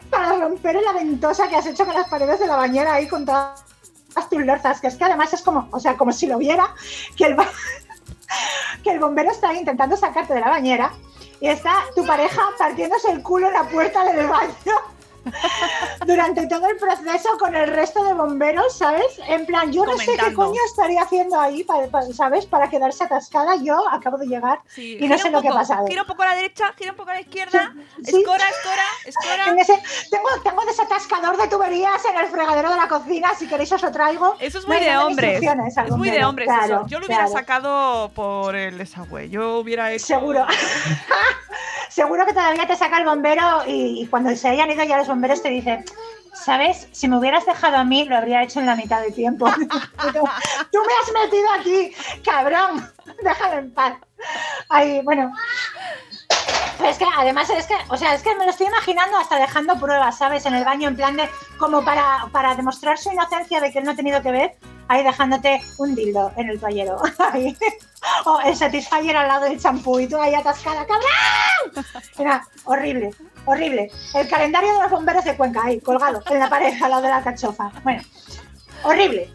para 0.09 0.33
romper 0.33 0.75
la 0.81 0.91
ventosa 0.91 1.47
que 1.47 1.55
has 1.55 1.65
hecho 1.65 1.85
con 1.85 1.93
las 1.95 2.09
paredes 2.09 2.39
de 2.39 2.47
la 2.47 2.57
bañera 2.57 2.95
ahí 2.95 3.07
con 3.07 3.25
todas 3.25 3.63
tus 4.29 4.45
lorzas, 4.45 4.81
que 4.81 4.87
es 4.87 4.95
que 4.95 5.03
además 5.03 5.33
es 5.33 5.41
como, 5.41 5.67
o 5.71 5.79
sea, 5.79 5.97
como 5.97 6.11
si 6.11 6.27
lo 6.27 6.37
viera, 6.37 6.73
que 7.15 7.25
el, 7.25 7.37
que 8.83 8.91
el 8.91 8.99
bombero 8.99 9.31
está 9.31 9.53
intentando 9.53 9.97
sacarte 9.97 10.33
de 10.33 10.41
la 10.41 10.49
bañera 10.49 10.91
y 11.39 11.47
está 11.47 11.73
tu 11.95 12.05
pareja 12.05 12.41
partiéndose 12.57 13.11
el 13.11 13.23
culo 13.23 13.47
en 13.47 13.53
la 13.53 13.63
puerta 13.63 14.03
del 14.05 14.27
baño 14.27 14.75
durante 16.05 16.47
todo 16.47 16.67
el 16.67 16.77
proceso 16.77 17.37
con 17.39 17.55
el 17.55 17.69
resto 17.69 18.03
de 18.03 18.13
bomberos, 18.13 18.77
¿sabes? 18.77 19.05
En 19.27 19.45
plan, 19.45 19.71
yo 19.71 19.85
no 19.85 19.97
sé 19.97 20.05
qué 20.05 20.17
Comentando. 20.17 20.45
coño 20.45 20.59
estaría 20.65 21.01
haciendo 21.03 21.39
ahí, 21.39 21.63
para, 21.63 21.87
para- 21.87 22.11
¿sabes? 22.13 22.45
Para 22.45 22.69
quedarse 22.69 23.03
atascada. 23.03 23.55
Yo 23.57 23.77
acabo 23.91 24.17
de 24.17 24.27
llegar 24.27 24.59
Sí, 24.67 24.93
y 24.99 25.07
no 25.07 25.15
gira 25.15 25.17
sé 25.17 25.29
lo 25.31 25.41
que 25.41 25.49
ha 25.49 25.53
pasado. 25.53 25.85
Gira 25.87 26.01
un 26.01 26.07
poco 26.07 26.23
a 26.23 26.27
la 26.27 26.35
derecha, 26.35 26.73
gira 26.77 26.91
un 26.91 26.97
poco 26.97 27.11
a 27.11 27.13
la 27.15 27.21
izquierda. 27.21 27.73
Sí. 28.03 28.17
Escora, 28.17 28.43
escora, 28.49 28.83
escora. 29.05 29.61
Ese- 29.61 29.81
tengo, 30.09 30.27
tengo 30.43 30.65
desatascador 30.65 31.37
de 31.37 31.47
tuberías 31.47 32.03
en 32.05 32.17
el 32.17 32.27
fregadero 32.27 32.69
de 32.71 32.77
la 32.77 32.87
cocina, 32.87 33.33
si 33.37 33.47
queréis 33.47 33.71
os 33.71 33.81
lo 33.81 33.91
traigo. 33.91 34.35
Eso 34.39 34.57
es 34.59 34.63
No 34.67 34.73
muy 34.73 34.77
hay 34.83 34.89
de 34.89 34.97
hombres. 34.97 35.41
Es 35.43 35.91
muy 35.91 36.09
de 36.09 36.25
hombres 36.25 36.47
Claro, 36.47 36.63
eso. 36.77 36.87
Yo 36.87 36.99
lo 36.99 37.05
hubiera 37.05 37.25
claro. 37.25 37.39
sacado 37.39 38.09
por 38.15 38.55
el 38.55 38.77
desagüe. 38.77 39.29
Yo 39.29 39.57
hubiera 39.59 39.91
hecho. 39.91 40.05
Seguro. 40.07 40.45
Seguro 41.89 42.25
que 42.25 42.31
todavía 42.33 42.65
te 42.65 42.75
saca 42.77 42.97
el 42.99 43.05
bombero 43.05 43.63
y, 43.67 44.01
y 44.03 44.07
cuando 44.07 44.33
se 44.35 44.47
hayan 44.47 44.71
ido 44.71 44.83
ya 44.85 44.97
los 44.97 45.09
bomberos 45.11 45.43
te 45.43 45.49
dicen, 45.49 45.83
¿sabes? 46.33 46.87
Si 46.91 47.07
me 47.07 47.17
hubieras 47.17 47.45
dejado 47.45 47.77
a 47.77 47.83
mí, 47.83 48.05
lo 48.05 48.15
habría 48.15 48.43
hecho 48.43 48.59
en 48.59 48.65
la 48.65 48.75
mitad 48.75 49.01
del 49.01 49.13
tiempo. 49.13 49.47
Y 49.49 49.67
tú, 50.13 50.23
me 50.23 50.93
has 51.01 51.23
metido 51.23 51.51
aquí, 51.59 51.93
cabrón. 52.23 52.89
Déjame 53.23 53.55
en 53.57 53.73
paz. 53.73 53.93
Ay, 54.69 55.01
bueno. 55.03 55.31
Pero 56.77 56.89
es 56.89 56.97
que 56.97 57.05
además 57.17 57.49
es 57.49 57.67
que, 57.67 57.75
o 57.89 57.97
sea, 57.97 58.15
es 58.15 58.23
que 58.23 58.33
me 58.35 58.45
lo 58.45 58.51
estoy 58.51 58.67
imaginando 58.67 59.17
hasta 59.17 59.37
dejando 59.37 59.77
pruebas, 59.79 60.17
¿sabes? 60.17 60.45
En 60.45 60.55
el 60.55 60.63
baño, 60.63 60.87
en 60.87 60.95
plan 60.95 61.17
de, 61.17 61.29
como 61.59 61.83
para, 61.83 62.27
para 62.31 62.55
demostrar 62.55 62.97
su 62.97 63.11
inocencia 63.11 63.59
de 63.59 63.71
que 63.71 63.79
él 63.79 63.85
no 63.85 63.91
ha 63.91 63.95
tenido 63.95 64.21
que 64.21 64.31
ver, 64.31 64.55
ahí 64.87 65.03
dejándote 65.03 65.61
un 65.77 65.93
dildo 65.93 66.31
en 66.37 66.49
el 66.49 66.59
toallero. 66.59 67.01
Ahí. 67.31 67.55
O 68.25 68.39
el 68.41 68.55
Satisfyer 68.55 69.15
al 69.15 69.27
lado 69.27 69.45
del 69.45 69.59
champú 69.59 69.99
y 69.99 70.07
tú 70.07 70.17
ahí 70.17 70.33
atascada, 70.33 70.85
¡cabrón! 70.87 71.05
Era 72.17 72.45
horrible, 72.65 73.11
horrible. 73.45 73.91
El 74.13 74.27
calendario 74.29 74.73
de 74.73 74.81
los 74.83 74.91
bomberos 74.91 75.23
de 75.25 75.35
Cuenca 75.35 75.61
ahí, 75.65 75.79
colgado 75.79 76.21
en 76.29 76.39
la 76.39 76.49
pared 76.49 76.73
al 76.81 76.89
lado 76.89 77.01
de 77.03 77.09
la 77.09 77.23
cachofa. 77.23 77.71
Bueno, 77.83 78.01
horrible. 78.83 79.29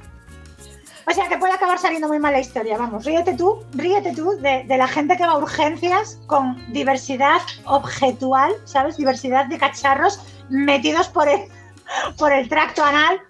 O 1.08 1.12
sea 1.12 1.28
que 1.28 1.38
puede 1.38 1.52
acabar 1.52 1.78
saliendo 1.78 2.08
muy 2.08 2.18
mal 2.18 2.32
la 2.32 2.40
historia, 2.40 2.76
vamos. 2.76 3.04
Ríete 3.04 3.34
tú, 3.34 3.64
ríete 3.74 4.12
tú 4.12 4.32
de, 4.40 4.64
de 4.64 4.76
la 4.76 4.88
gente 4.88 5.16
que 5.16 5.24
va 5.24 5.32
a 5.34 5.38
urgencias 5.38 6.18
con 6.26 6.72
diversidad 6.72 7.40
objetual, 7.64 8.52
¿sabes? 8.64 8.96
Diversidad 8.96 9.46
de 9.46 9.56
cacharros 9.56 10.20
metidos 10.48 11.08
por 11.08 11.28
el, 11.28 11.42
por 12.18 12.32
el 12.32 12.48
tracto 12.48 12.82
anal. 12.82 13.20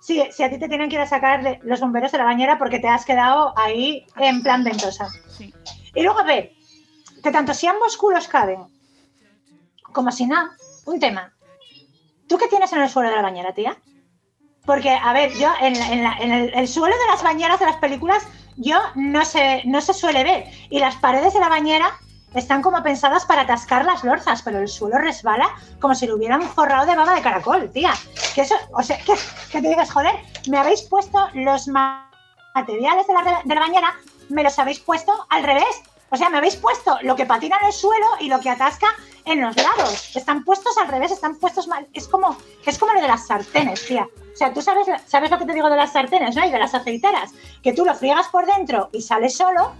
Si, 0.00 0.22
si 0.32 0.44
a 0.44 0.48
ti 0.48 0.58
te 0.58 0.68
tienen 0.68 0.88
que 0.88 0.94
ir 0.94 1.00
a 1.02 1.06
sacar 1.06 1.42
de- 1.42 1.60
los 1.64 1.80
bomberos 1.80 2.10
de 2.12 2.18
la 2.18 2.24
bañera 2.24 2.56
porque 2.56 2.78
te 2.78 2.88
has 2.88 3.04
quedado 3.04 3.52
ahí 3.58 4.06
en 4.16 4.42
plan 4.42 4.64
ventosa. 4.64 5.08
Sí. 5.36 5.52
Y 5.94 6.02
luego, 6.02 6.20
a 6.20 6.24
ver, 6.24 6.52
que 7.26 7.32
tanto 7.32 7.52
si 7.54 7.66
ambos 7.66 7.96
culos 7.96 8.28
caben 8.28 8.64
como 9.92 10.12
si 10.12 10.26
no, 10.26 10.36
un 10.84 11.00
tema. 11.00 11.32
¿Tú 12.28 12.38
qué 12.38 12.46
tienes 12.46 12.72
en 12.72 12.82
el 12.82 12.88
suelo 12.88 13.08
de 13.10 13.16
la 13.16 13.22
bañera, 13.22 13.52
tía? 13.52 13.76
Porque, 14.64 14.90
a 14.90 15.12
ver, 15.12 15.32
yo 15.32 15.48
en, 15.60 15.74
en 15.74 16.32
el, 16.32 16.54
el 16.54 16.68
suelo 16.68 16.94
de 16.96 17.06
las 17.10 17.24
bañeras 17.24 17.58
de 17.58 17.66
las 17.66 17.76
películas, 17.78 18.22
yo 18.56 18.78
no 18.94 19.24
se, 19.24 19.62
no 19.64 19.80
se 19.80 19.92
suele 19.92 20.22
ver. 20.22 20.44
Y 20.70 20.78
las 20.78 20.94
paredes 20.96 21.34
de 21.34 21.40
la 21.40 21.48
bañera 21.48 21.98
están 22.34 22.62
como 22.62 22.80
pensadas 22.84 23.24
para 23.24 23.42
atascar 23.42 23.84
las 23.84 24.04
lorzas, 24.04 24.42
pero 24.42 24.60
el 24.60 24.68
suelo 24.68 24.98
resbala 24.98 25.48
como 25.80 25.96
si 25.96 26.06
lo 26.06 26.14
hubieran 26.14 26.42
forrado 26.42 26.86
de 26.86 26.94
baba 26.94 27.14
de 27.16 27.22
caracol, 27.22 27.70
tía. 27.72 27.92
Que 28.36 28.42
eso, 28.42 28.54
o 28.72 28.82
sea, 28.84 28.98
que, 28.98 29.14
que 29.50 29.62
te 29.62 29.68
digas, 29.68 29.90
joder, 29.90 30.14
me 30.48 30.58
habéis 30.58 30.82
puesto 30.82 31.26
los 31.34 31.66
ma- 31.66 32.08
materiales 32.54 33.06
de 33.08 33.14
la, 33.14 33.42
de 33.44 33.54
la 33.54 33.60
bañera, 33.60 33.94
me 34.28 34.44
los 34.44 34.56
habéis 34.60 34.78
puesto 34.78 35.12
al 35.30 35.42
revés. 35.42 35.82
O 36.10 36.16
sea, 36.16 36.30
me 36.30 36.38
habéis 36.38 36.56
puesto 36.56 36.96
lo 37.02 37.16
que 37.16 37.26
patina 37.26 37.56
en 37.60 37.66
el 37.68 37.72
suelo 37.72 38.06
y 38.20 38.28
lo 38.28 38.40
que 38.40 38.50
atasca 38.50 38.86
en 39.24 39.40
los 39.40 39.56
lados. 39.56 40.16
Están 40.16 40.44
puestos 40.44 40.78
al 40.78 40.88
revés, 40.88 41.10
están 41.10 41.36
puestos 41.36 41.66
mal. 41.66 41.86
Es 41.92 42.06
como, 42.06 42.36
es 42.64 42.78
como 42.78 42.92
lo 42.92 43.00
de 43.00 43.08
las 43.08 43.26
sartenes, 43.26 43.84
tía. 43.86 44.04
O 44.04 44.36
sea, 44.36 44.52
tú 44.52 44.62
sabes, 44.62 44.86
sabes 45.06 45.30
lo 45.30 45.38
que 45.38 45.46
te 45.46 45.52
digo 45.52 45.68
de 45.68 45.76
las 45.76 45.92
sartenes, 45.92 46.36
¿no? 46.36 46.44
Y 46.46 46.50
de 46.50 46.58
las 46.58 46.74
aceiteras. 46.74 47.32
Que 47.62 47.72
tú 47.72 47.84
lo 47.84 47.94
friegas 47.94 48.28
por 48.28 48.46
dentro 48.46 48.88
y 48.92 49.02
sale 49.02 49.28
solo, 49.28 49.72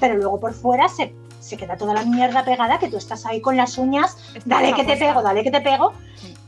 pero 0.00 0.14
luego 0.16 0.40
por 0.40 0.54
fuera 0.54 0.88
se, 0.88 1.14
se 1.40 1.56
queda 1.56 1.76
toda 1.76 1.92
la 1.92 2.04
mierda 2.04 2.44
pegada 2.44 2.78
que 2.78 2.88
tú 2.88 2.96
estás 2.96 3.26
ahí 3.26 3.42
con 3.42 3.56
las 3.56 3.76
uñas. 3.76 4.16
Dale 4.46 4.72
que 4.72 4.84
te 4.84 4.96
pego, 4.96 5.22
dale 5.22 5.42
que 5.42 5.50
te 5.50 5.60
pego. 5.60 5.92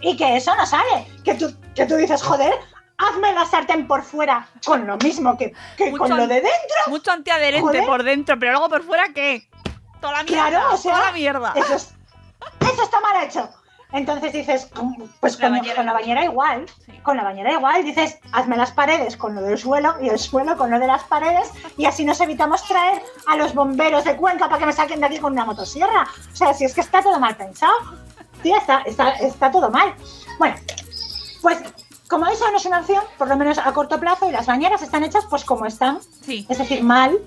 Y 0.01 0.17
que 0.17 0.37
eso 0.37 0.55
no 0.55 0.65
sale. 0.65 1.07
Que 1.25 1.35
tú, 1.35 1.53
que 1.75 1.85
tú 1.85 1.97
dices, 1.97 2.23
joder, 2.23 2.55
hazme 2.99 3.33
la 3.33 3.45
sartén 3.47 3.87
por 3.87 4.03
fuera 4.03 4.49
con 4.65 4.87
lo 4.87 4.97
mismo 4.99 5.37
que, 5.37 5.53
que 5.77 5.91
Mucho 5.91 6.05
con 6.05 6.17
lo 6.17 6.27
de 6.27 6.35
dentro. 6.37 6.77
Mucho 6.89 7.11
antiadherente 7.13 7.61
Joder. 7.67 7.87
por 7.87 8.03
dentro, 8.03 8.39
pero 8.39 8.53
luego 8.53 8.69
por 8.69 8.83
fuera, 8.85 9.09
¿qué? 9.15 9.49
Toda 10.01 10.13
la 10.15 10.23
mierda. 10.25 10.49
Claro, 10.49 10.75
o 10.75 10.77
sea, 10.77 10.93
toda 10.95 11.07
la 11.07 11.13
mierda. 11.13 11.53
Eso, 11.57 11.75
es- 11.75 11.95
eso 12.61 12.83
está 12.83 13.01
mal 13.01 13.25
hecho. 13.25 13.49
Entonces 13.93 14.33
dices, 14.33 14.69
pues 15.21 15.39
La 15.39 15.47
con, 15.49 15.59
bañera. 15.59 15.75
con 15.77 15.87
la 15.87 15.93
bañera 15.93 16.25
igual, 16.25 16.67
Sí. 16.85 16.93
con 17.05 17.17
la 17.17 17.23
bañera 17.23 17.53
igual, 17.53 17.85
dices, 17.85 18.19
hazme 18.33 18.57
las 18.57 18.73
paredes 18.73 19.17
con 19.17 19.35
lo 19.35 19.41
del 19.43 19.57
suelo 19.57 19.95
y 20.03 20.09
el 20.09 20.19
suelo 20.19 20.57
con 20.57 20.71
lo 20.73 20.79
de 20.81 20.89
las 20.89 21.05
paredes 21.05 21.51
y 21.77 21.85
así 21.87 22.05
nos 22.05 22.21
evitamos 22.21 22.65
traer 22.67 23.01
a 23.29 23.37
los 23.37 23.55
bomberos 23.55 24.05
de 24.05 24.17
Cuenca 24.17 24.47
para 24.49 24.59
que 24.59 24.67
me 24.67 24.73
saquen 24.73 24.99
de 25.01 25.07
aquí 25.07 25.19
con 25.19 25.33
una 25.33 25.45
motosierra. 25.45 26.07
O 26.33 26.37
sea, 26.37 26.53
si 26.53 26.65
es 26.65 26.75
que 26.75 26.81
está 26.81 27.01
todo 27.01 27.21
mal 27.21 27.37
pensado, 27.37 27.73
tía, 28.43 28.59
está, 28.59 28.83
está, 28.83 29.11
está 29.13 29.51
todo 29.53 29.71
mal. 29.71 29.95
Bueno, 30.39 30.57
pues 31.41 31.59
como 32.09 32.27
eso 32.27 32.51
no 32.51 32.57
es 32.59 32.65
una 32.67 32.81
opción, 32.81 33.03
por 33.19 33.29
lo 33.29 33.37
menos 33.37 33.59
a 33.59 33.73
corto 33.73 33.99
plazo, 33.99 34.29
y 34.29 34.33
las 34.33 34.47
bañeras 34.47 34.83
están 34.83 35.03
hechas 35.05 35.25
pues 35.29 35.45
como 35.45 35.67
están, 35.67 35.99
Sí. 36.25 36.47
es 36.49 36.59
decir, 36.59 36.83
mal. 36.83 37.19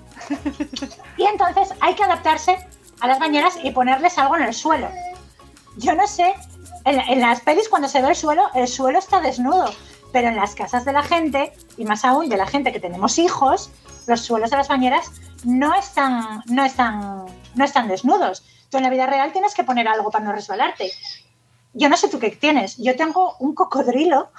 Y 1.16 1.24
entonces 1.24 1.74
hay 1.80 1.94
que 1.94 2.04
adaptarse 2.04 2.56
a 3.00 3.06
las 3.06 3.18
bañeras 3.18 3.54
y 3.62 3.70
ponerles 3.70 4.18
algo 4.18 4.36
en 4.36 4.42
el 4.44 4.54
suelo. 4.54 4.88
Yo 5.76 5.94
no 5.94 6.06
sé, 6.06 6.34
en, 6.84 7.00
en 7.00 7.20
las 7.20 7.40
pelis 7.40 7.68
cuando 7.68 7.88
se 7.88 8.00
ve 8.02 8.08
el 8.08 8.16
suelo, 8.16 8.48
el 8.54 8.68
suelo 8.68 8.98
está 8.98 9.20
desnudo, 9.20 9.72
pero 10.12 10.28
en 10.28 10.36
las 10.36 10.54
casas 10.54 10.84
de 10.84 10.92
la 10.92 11.02
gente, 11.02 11.52
y 11.76 11.84
más 11.84 12.04
aún 12.04 12.28
de 12.28 12.36
la 12.36 12.46
gente 12.46 12.72
que 12.72 12.80
tenemos 12.80 13.18
hijos, 13.18 13.70
los 14.06 14.20
suelos 14.22 14.50
de 14.50 14.56
las 14.56 14.68
bañeras 14.68 15.10
no 15.44 15.74
están, 15.74 16.42
no 16.46 16.64
están, 16.64 17.26
no 17.54 17.64
están 17.64 17.88
desnudos. 17.88 18.44
Tú 18.70 18.76
en 18.78 18.84
la 18.84 18.90
vida 18.90 19.06
real 19.06 19.32
tienes 19.32 19.54
que 19.54 19.64
poner 19.64 19.88
algo 19.88 20.10
para 20.10 20.24
no 20.24 20.32
resbalarte. 20.32 20.90
Yo 21.72 21.88
no 21.88 21.96
sé 21.96 22.08
tú 22.08 22.18
qué 22.18 22.30
tienes. 22.30 22.76
Yo 22.78 22.96
tengo 22.96 23.36
un 23.38 23.54
cocodrilo 23.54 24.30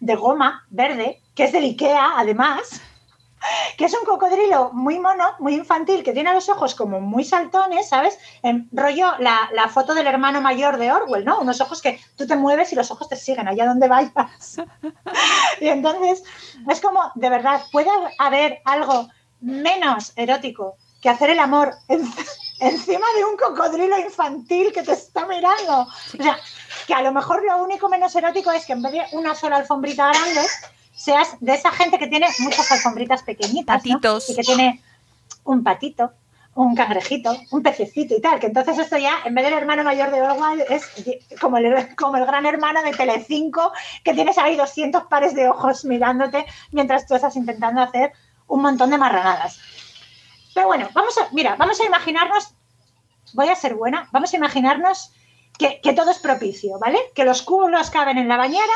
de 0.00 0.14
goma 0.14 0.66
verde, 0.70 1.20
que 1.34 1.44
es 1.44 1.52
del 1.52 1.64
Ikea, 1.64 2.14
además, 2.16 2.80
que 3.76 3.84
es 3.84 3.94
un 3.94 4.04
cocodrilo 4.04 4.70
muy 4.72 4.98
mono, 4.98 5.34
muy 5.38 5.54
infantil, 5.54 6.02
que 6.02 6.12
tiene 6.12 6.32
los 6.32 6.48
ojos 6.48 6.74
como 6.74 7.00
muy 7.00 7.24
saltones, 7.24 7.88
¿sabes? 7.88 8.18
En 8.42 8.68
rollo 8.72 9.12
la, 9.18 9.68
foto 9.68 9.94
del 9.94 10.06
hermano 10.06 10.40
mayor 10.40 10.78
de 10.78 10.92
Orwell, 10.92 11.24
¿no? 11.24 11.40
Unos 11.40 11.60
ojos 11.60 11.82
que 11.82 12.00
tú 12.16 12.26
te 12.26 12.36
mueves 12.36 12.72
y 12.72 12.76
los 12.76 12.90
ojos 12.90 13.08
te 13.08 13.16
siguen 13.16 13.48
allá 13.48 13.66
donde 13.66 13.88
vayas. 13.88 14.60
y 15.60 15.68
entonces, 15.68 16.22
es 16.68 16.80
como, 16.80 17.10
de 17.14 17.30
verdad, 17.30 17.62
¿puede 17.72 17.90
haber 18.18 18.60
algo 18.64 19.08
menos 19.40 20.12
erótico 20.16 20.76
que 21.00 21.08
hacer 21.08 21.30
el 21.30 21.38
amor 21.38 21.74
en- 21.88 22.10
encima 22.60 23.06
de 23.16 23.24
un 23.24 23.36
cocodrilo 23.36 23.98
infantil 23.98 24.72
que 24.72 24.82
te 24.82 24.92
está 24.92 25.26
mirando? 25.26 25.82
O 25.82 26.22
sea, 26.22 26.38
que 26.86 26.94
a 26.94 27.02
lo 27.02 27.12
mejor 27.12 27.44
lo 27.44 27.62
único 27.62 27.88
menos 27.88 28.14
erótico 28.14 28.50
es 28.50 28.66
que 28.66 28.72
en 28.72 28.82
vez 28.82 28.92
de 28.92 29.02
una 29.12 29.34
sola 29.34 29.56
alfombrita 29.56 30.08
grande, 30.08 30.46
seas 30.94 31.36
de 31.40 31.54
esa 31.54 31.70
gente 31.70 31.98
que 31.98 32.08
tiene 32.08 32.26
muchas 32.40 32.70
alfombritas 32.72 33.22
pequeñitas. 33.22 33.84
¿no? 33.84 34.00
Patitos. 34.00 34.30
Y 34.30 34.36
que 34.36 34.42
tiene 34.42 34.82
un 35.44 35.62
patito, 35.62 36.12
un 36.54 36.74
cangrejito, 36.74 37.36
un 37.52 37.62
pececito 37.62 38.16
y 38.16 38.20
tal. 38.20 38.40
Que 38.40 38.48
entonces 38.48 38.78
esto 38.78 38.98
ya, 38.98 39.12
en 39.24 39.34
vez 39.34 39.44
del 39.44 39.54
hermano 39.54 39.84
mayor 39.84 40.10
de 40.10 40.22
Orwell, 40.22 40.64
es 40.68 40.90
como 41.40 41.58
el, 41.58 41.94
como 41.94 42.16
el 42.16 42.26
gran 42.26 42.46
hermano 42.46 42.82
de 42.82 42.90
Telecinco, 42.90 43.72
que 44.02 44.12
tienes 44.12 44.38
ahí 44.38 44.56
200 44.56 45.04
pares 45.04 45.34
de 45.34 45.48
ojos 45.48 45.84
mirándote 45.84 46.44
mientras 46.72 47.06
tú 47.06 47.14
estás 47.14 47.36
intentando 47.36 47.80
hacer 47.80 48.12
un 48.48 48.62
montón 48.62 48.90
de 48.90 48.98
marranadas. 48.98 49.60
Pero 50.58 50.66
bueno, 50.66 50.88
vamos 50.92 51.16
a, 51.18 51.28
mira, 51.30 51.54
vamos 51.54 51.80
a 51.80 51.84
imaginarnos, 51.84 52.52
voy 53.32 53.46
a 53.48 53.54
ser 53.54 53.76
buena, 53.76 54.08
vamos 54.10 54.32
a 54.32 54.36
imaginarnos 54.38 55.12
que, 55.56 55.80
que 55.80 55.92
todo 55.92 56.10
es 56.10 56.18
propicio, 56.18 56.80
¿vale? 56.80 56.98
Que 57.14 57.24
los 57.24 57.42
culos 57.42 57.90
caben 57.90 58.18
en 58.18 58.26
la 58.26 58.36
bañera 58.36 58.72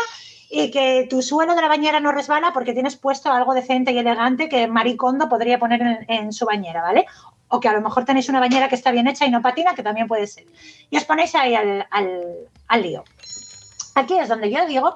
y 0.48 0.70
que 0.70 1.08
tu 1.10 1.22
suelo 1.22 1.56
de 1.56 1.60
la 1.60 1.66
bañera 1.66 1.98
no 1.98 2.12
resbala 2.12 2.52
porque 2.52 2.72
tienes 2.72 2.94
puesto 2.94 3.32
algo 3.32 3.52
decente 3.52 3.90
y 3.90 3.98
elegante 3.98 4.48
que 4.48 4.68
Maricondo 4.68 5.28
podría 5.28 5.58
poner 5.58 5.82
en, 5.82 6.06
en 6.06 6.32
su 6.32 6.46
bañera, 6.46 6.82
¿vale? 6.82 7.04
O 7.48 7.58
que 7.58 7.66
a 7.66 7.72
lo 7.72 7.80
mejor 7.80 8.04
tenéis 8.04 8.28
una 8.28 8.38
bañera 8.38 8.68
que 8.68 8.76
está 8.76 8.92
bien 8.92 9.08
hecha 9.08 9.26
y 9.26 9.32
no 9.32 9.42
patina, 9.42 9.74
que 9.74 9.82
también 9.82 10.06
puede 10.06 10.28
ser. 10.28 10.46
Y 10.88 10.96
os 10.96 11.04
ponéis 11.04 11.34
ahí 11.34 11.56
al, 11.56 11.88
al, 11.90 12.48
al 12.68 12.82
lío. 12.82 13.02
Aquí 13.96 14.16
es 14.16 14.28
donde 14.28 14.52
yo 14.52 14.64
digo 14.66 14.94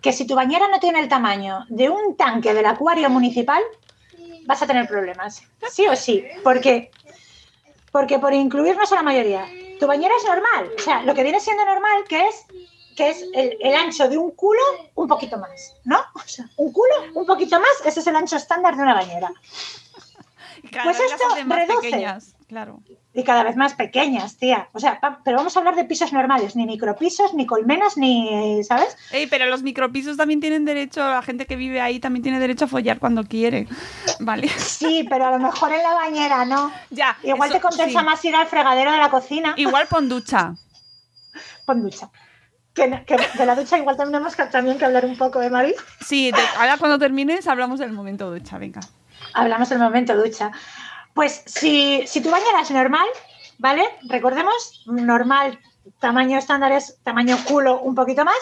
que 0.00 0.12
si 0.12 0.24
tu 0.24 0.36
bañera 0.36 0.68
no 0.68 0.78
tiene 0.78 1.00
el 1.00 1.08
tamaño 1.08 1.64
de 1.68 1.90
un 1.90 2.16
tanque 2.16 2.54
del 2.54 2.66
acuario 2.66 3.10
municipal, 3.10 3.60
vas 4.48 4.62
a 4.62 4.66
tener 4.66 4.88
problemas. 4.88 5.42
Sí 5.70 5.86
o 5.86 5.94
sí, 5.94 6.24
porque, 6.42 6.90
porque 7.92 8.18
por 8.18 8.32
incluirnos 8.32 8.90
a 8.90 8.94
la 8.96 9.02
mayoría, 9.02 9.46
tu 9.78 9.86
bañera 9.86 10.14
es 10.18 10.24
normal. 10.24 10.70
O 10.74 10.80
sea, 10.80 11.02
lo 11.02 11.14
que 11.14 11.22
viene 11.22 11.38
siendo 11.38 11.66
normal 11.66 12.04
que 12.08 12.26
es 12.26 12.46
que 12.96 13.10
es 13.10 13.24
el, 13.34 13.58
el 13.60 13.74
ancho 13.76 14.08
de 14.08 14.16
un 14.16 14.32
culo 14.32 14.60
un 14.94 15.06
poquito 15.06 15.36
más, 15.38 15.76
¿no? 15.84 15.98
O 16.14 16.20
sea, 16.26 16.46
un 16.56 16.72
culo 16.72 16.94
un 17.14 17.26
poquito 17.26 17.60
más, 17.60 17.70
ese 17.84 18.00
es 18.00 18.06
el 18.06 18.16
ancho 18.16 18.36
estándar 18.36 18.74
de 18.74 18.82
una 18.82 18.94
bañera. 18.94 19.30
Cada 20.72 20.84
Pues 20.84 20.98
esto 20.98 21.24
reduce. 21.46 21.90
pequeñas, 21.90 22.34
claro. 22.48 22.82
Y 23.14 23.24
cada 23.24 23.42
vez 23.44 23.56
más 23.56 23.74
pequeñas, 23.74 24.36
tía. 24.38 24.68
O 24.72 24.80
sea, 24.80 24.98
pa- 25.00 25.20
pero 25.24 25.36
vamos 25.36 25.54
a 25.56 25.60
hablar 25.60 25.76
de 25.76 25.84
pisos 25.84 26.12
normales, 26.12 26.56
ni 26.56 26.66
micropisos, 26.66 27.34
ni 27.34 27.46
colmenas, 27.46 27.96
ni, 27.96 28.62
¿sabes? 28.64 28.96
Ey, 29.12 29.26
pero 29.26 29.46
los 29.46 29.62
micropisos 29.62 30.16
también 30.16 30.40
tienen 30.40 30.64
derecho, 30.64 31.00
la 31.00 31.22
gente 31.22 31.46
que 31.46 31.56
vive 31.56 31.80
ahí 31.80 32.00
también 32.00 32.22
tiene 32.22 32.40
derecho 32.40 32.64
a 32.64 32.68
follar 32.68 32.98
cuando 32.98 33.24
quiere. 33.24 33.66
Vale. 34.20 34.48
Sí, 34.48 35.06
pero 35.08 35.26
a 35.26 35.30
lo 35.32 35.38
mejor 35.38 35.72
en 35.72 35.82
la 35.82 35.94
bañera 35.94 36.44
no. 36.44 36.72
Ya. 36.90 37.16
Igual 37.22 37.50
eso- 37.50 37.58
te 37.58 37.62
compensa 37.62 38.00
sí. 38.00 38.04
más 38.06 38.24
ir 38.24 38.34
al 38.34 38.46
fregadero 38.46 38.92
de 38.92 38.98
la 38.98 39.10
cocina. 39.10 39.54
Igual 39.56 39.86
pon 39.88 40.08
ducha. 40.08 40.54
Pon 41.66 41.82
ducha. 41.82 42.10
Que, 42.74 43.04
que 43.06 43.16
de 43.36 43.44
la 43.46 43.56
ducha 43.56 43.76
igual 43.76 43.96
tenemos 43.96 44.36
que, 44.36 44.44
también 44.44 44.78
que 44.78 44.84
hablar 44.84 45.04
un 45.04 45.18
poco, 45.18 45.42
¿eh, 45.42 45.50
Mari? 45.50 45.74
Sí, 46.06 46.30
ahora 46.56 46.76
cuando 46.78 46.98
termines 46.98 47.46
hablamos 47.48 47.80
del 47.80 47.92
momento 47.92 48.30
ducha, 48.30 48.56
venga. 48.58 48.80
Hablamos 49.34 49.68
del 49.68 49.80
momento 49.80 50.16
ducha. 50.16 50.52
Pues 51.18 51.42
si, 51.46 52.06
si 52.06 52.20
tu 52.20 52.30
normal, 52.70 53.08
¿vale? 53.58 53.82
Recordemos, 54.02 54.84
normal, 54.86 55.58
tamaño 55.98 56.38
estándar 56.38 56.70
es 56.70 56.96
tamaño 57.02 57.36
culo 57.44 57.80
un 57.80 57.96
poquito 57.96 58.24
más, 58.24 58.38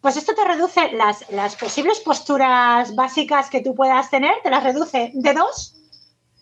pues 0.00 0.16
esto 0.16 0.34
te 0.34 0.44
reduce 0.44 0.90
las, 0.94 1.30
las 1.30 1.54
posibles 1.54 2.00
posturas 2.00 2.92
básicas 2.96 3.48
que 3.48 3.60
tú 3.60 3.76
puedas 3.76 4.10
tener, 4.10 4.34
te 4.42 4.50
las 4.50 4.64
reduce 4.64 5.12
de 5.14 5.32
dos 5.32 5.76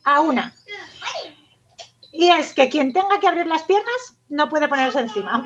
a 0.05 0.21
una. 0.21 0.55
Y 2.11 2.31
es 2.31 2.55
que 2.55 2.71
quien 2.71 2.95
tenga 2.95 3.21
que 3.21 3.29
abrir 3.29 3.47
las 3.47 3.65
piernas 3.65 4.17
no 4.31 4.49
puede 4.49 4.69
ponerse 4.69 5.01
encima. 5.01 5.45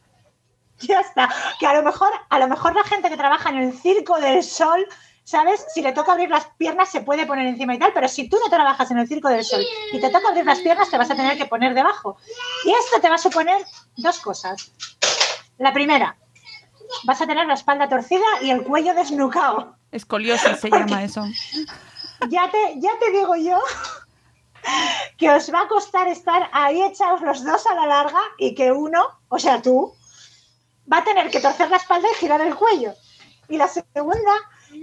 ya 0.80 1.00
está. 1.00 1.30
Que 1.58 1.66
a 1.66 1.72
lo 1.72 1.82
mejor, 1.82 2.10
a 2.28 2.38
lo 2.38 2.46
mejor 2.46 2.74
la 2.74 2.84
gente 2.84 3.08
que 3.08 3.16
trabaja 3.16 3.48
en 3.48 3.56
el 3.56 3.72
circo 3.72 4.20
del 4.20 4.44
sol, 4.44 4.86
¿sabes? 5.30 5.64
Si 5.72 5.80
le 5.80 5.92
toca 5.92 6.12
abrir 6.12 6.28
las 6.28 6.46
piernas 6.58 6.90
se 6.90 7.02
puede 7.02 7.24
poner 7.24 7.46
encima 7.46 7.74
y 7.74 7.78
tal, 7.78 7.92
pero 7.94 8.08
si 8.08 8.28
tú 8.28 8.36
no 8.42 8.50
trabajas 8.50 8.90
en 8.90 8.98
el 8.98 9.06
circo 9.06 9.28
del 9.28 9.44
sol 9.44 9.64
y 9.92 10.00
te 10.00 10.10
toca 10.10 10.28
abrir 10.28 10.44
las 10.44 10.58
piernas, 10.58 10.90
te 10.90 10.98
vas 10.98 11.08
a 11.08 11.14
tener 11.14 11.38
que 11.38 11.46
poner 11.46 11.72
debajo. 11.72 12.16
Y 12.64 12.70
esto 12.70 13.00
te 13.00 13.08
va 13.08 13.14
a 13.14 13.18
suponer 13.18 13.64
dos 13.96 14.18
cosas. 14.18 14.72
La 15.58 15.72
primera, 15.72 16.16
vas 17.04 17.20
a 17.20 17.28
tener 17.28 17.46
la 17.46 17.54
espalda 17.54 17.88
torcida 17.88 18.24
y 18.42 18.50
el 18.50 18.64
cuello 18.64 18.92
desnucado. 18.92 19.76
Escoliosis 19.92 20.58
se 20.58 20.68
llama 20.70 21.04
eso. 21.04 21.24
Ya 22.28 22.50
te, 22.50 22.80
ya 22.80 22.90
te 22.98 23.12
digo 23.12 23.36
yo 23.36 23.60
que 25.16 25.30
os 25.30 25.54
va 25.54 25.62
a 25.62 25.68
costar 25.68 26.08
estar 26.08 26.50
ahí 26.52 26.82
echados 26.82 27.20
los 27.22 27.44
dos 27.44 27.66
a 27.68 27.74
la 27.76 27.86
larga 27.86 28.20
y 28.36 28.56
que 28.56 28.72
uno, 28.72 29.06
o 29.28 29.38
sea, 29.38 29.62
tú, 29.62 29.94
va 30.92 30.98
a 30.98 31.04
tener 31.04 31.30
que 31.30 31.40
torcer 31.40 31.70
la 31.70 31.76
espalda 31.76 32.08
y 32.10 32.16
girar 32.16 32.40
el 32.40 32.56
cuello. 32.56 32.94
Y 33.48 33.56
la 33.56 33.68
segunda 33.68 34.32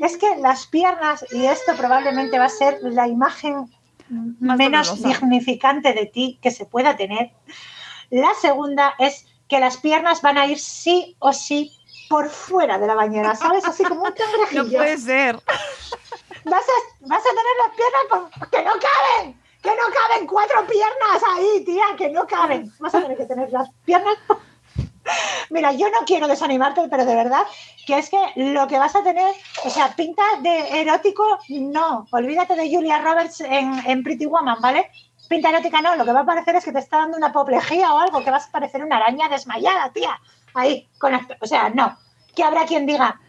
es 0.01 0.17
que 0.17 0.35
las 0.37 0.67
piernas, 0.67 1.25
y 1.31 1.45
esto 1.45 1.75
probablemente 1.75 2.37
va 2.39 2.45
a 2.45 2.49
ser 2.49 2.79
la 2.81 3.07
imagen 3.07 3.69
Más 4.09 4.57
menos 4.57 4.87
dolorosa. 4.89 5.07
dignificante 5.19 5.93
de 5.93 6.05
ti 6.05 6.39
que 6.41 6.51
se 6.51 6.65
pueda 6.65 6.95
tener, 6.97 7.31
la 8.09 8.33
segunda 8.41 8.93
es 8.99 9.25
que 9.49 9.59
las 9.59 9.77
piernas 9.77 10.21
van 10.21 10.37
a 10.37 10.45
ir 10.45 10.59
sí 10.59 11.15
o 11.19 11.33
sí 11.33 11.71
por 12.09 12.29
fuera 12.29 12.77
de 12.79 12.87
la 12.87 12.95
bañera, 12.95 13.35
¿sabes? 13.35 13.65
Así 13.65 13.83
como 13.83 14.01
un 14.03 14.09
No 14.09 14.15
cangrejillo 14.15 14.77
puede 14.77 14.97
ser. 14.97 15.35
vas 15.35 16.63
a, 16.63 17.05
vas 17.07 17.21
a 17.21 17.29
tener 17.29 17.55
las 17.65 17.75
piernas 17.75 18.03
por- 18.39 18.49
que 18.49 18.63
no 18.63 18.71
caben, 18.73 19.41
que 19.61 19.69
no 19.69 19.93
caben 19.93 20.27
cuatro 20.27 20.65
piernas 20.67 21.21
ahí, 21.35 21.63
tía, 21.65 21.83
que 21.97 22.09
no 22.09 22.25
caben. 22.27 22.71
Vas 22.79 22.95
a 22.95 23.01
tener 23.01 23.17
que 23.17 23.25
tener 23.25 23.51
las 23.51 23.69
piernas. 23.83 24.15
Mira, 25.49 25.71
yo 25.71 25.89
no 25.89 26.05
quiero 26.05 26.27
desanimarte, 26.27 26.87
pero 26.89 27.05
de 27.05 27.15
verdad 27.15 27.43
que 27.85 27.97
es 27.97 28.09
que 28.09 28.19
lo 28.35 28.67
que 28.67 28.77
vas 28.77 28.95
a 28.95 29.03
tener, 29.03 29.33
o 29.63 29.69
sea, 29.69 29.95
pinta 29.95 30.23
de 30.41 30.81
erótico, 30.81 31.23
no. 31.49 32.05
Olvídate 32.11 32.55
de 32.55 32.69
Julia 32.69 32.99
Roberts 32.99 33.41
en, 33.41 33.73
en 33.85 34.03
Pretty 34.03 34.25
Woman, 34.25 34.57
¿vale? 34.61 34.91
Pinta 35.29 35.49
erótica 35.49 35.81
no, 35.81 35.95
lo 35.95 36.05
que 36.05 36.13
va 36.13 36.21
a 36.21 36.25
parecer 36.25 36.55
es 36.55 36.65
que 36.65 36.71
te 36.71 36.79
está 36.79 36.97
dando 36.97 37.17
una 37.17 37.27
apoplejía 37.27 37.93
o 37.93 37.99
algo, 37.99 38.23
que 38.23 38.31
vas 38.31 38.47
a 38.47 38.51
parecer 38.51 38.83
una 38.83 38.97
araña 38.97 39.29
desmayada, 39.29 39.91
tía. 39.91 40.19
Ahí, 40.53 40.87
con 40.97 41.11
las, 41.11 41.23
o 41.39 41.45
sea, 41.45 41.69
no. 41.69 41.97
Que 42.35 42.43
habrá 42.43 42.65
quien 42.65 42.85
diga, 42.85 43.19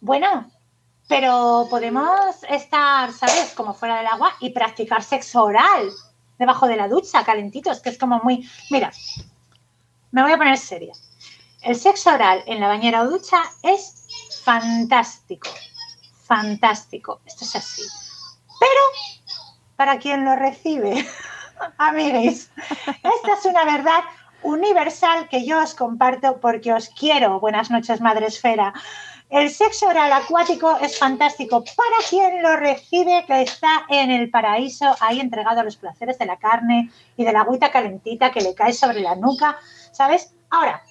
bueno, 0.00 0.50
pero 1.08 1.66
podemos 1.70 2.42
estar, 2.48 3.12
¿sabes? 3.12 3.52
Como 3.56 3.74
fuera 3.74 3.96
del 3.96 4.06
agua 4.06 4.34
y 4.40 4.50
practicar 4.50 5.02
sexo 5.02 5.44
oral 5.44 5.90
debajo 6.38 6.68
de 6.68 6.76
la 6.76 6.88
ducha, 6.88 7.24
calentitos, 7.24 7.80
que 7.80 7.88
es 7.88 7.98
como 7.98 8.20
muy... 8.22 8.48
Mira, 8.70 8.92
me 10.18 10.24
voy 10.24 10.32
a 10.32 10.36
poner 10.36 10.58
seria. 10.58 10.92
El 11.62 11.76
sexo 11.76 12.12
oral 12.12 12.42
en 12.46 12.58
la 12.58 12.66
bañera 12.66 13.02
o 13.02 13.08
ducha 13.08 13.40
es 13.62 14.08
fantástico, 14.42 15.48
fantástico. 16.24 17.20
Esto 17.24 17.44
es 17.44 17.54
así. 17.54 17.82
Pero 18.58 18.80
para 19.76 20.00
quien 20.00 20.24
lo 20.24 20.34
recibe, 20.34 21.06
amigues, 21.78 22.50
esta 22.88 23.32
es 23.38 23.44
una 23.44 23.64
verdad 23.64 24.02
universal 24.42 25.28
que 25.28 25.46
yo 25.46 25.62
os 25.62 25.74
comparto 25.74 26.40
porque 26.40 26.72
os 26.72 26.88
quiero. 26.88 27.38
Buenas 27.38 27.70
noches, 27.70 28.00
Madre 28.00 28.26
Esfera. 28.26 28.74
El 29.30 29.50
sexo 29.50 29.88
oral 29.88 30.10
acuático 30.10 30.78
es 30.80 30.98
fantástico 30.98 31.62
para 31.62 32.08
quien 32.08 32.42
lo 32.42 32.56
recibe, 32.56 33.24
que 33.26 33.42
está 33.42 33.84
en 33.90 34.10
el 34.10 34.30
paraíso, 34.30 34.96
ahí 35.00 35.20
entregado 35.20 35.60
a 35.60 35.64
los 35.64 35.76
placeres 35.76 36.18
de 36.18 36.24
la 36.24 36.38
carne 36.38 36.90
y 37.14 37.24
de 37.24 37.32
la 37.34 37.42
agüita 37.42 37.70
calentita 37.70 38.32
que 38.32 38.40
le 38.40 38.54
cae 38.54 38.72
sobre 38.72 39.00
la 39.00 39.16
nuca, 39.16 39.58
¿sabes? 39.92 40.32
Ahora, 40.48 40.82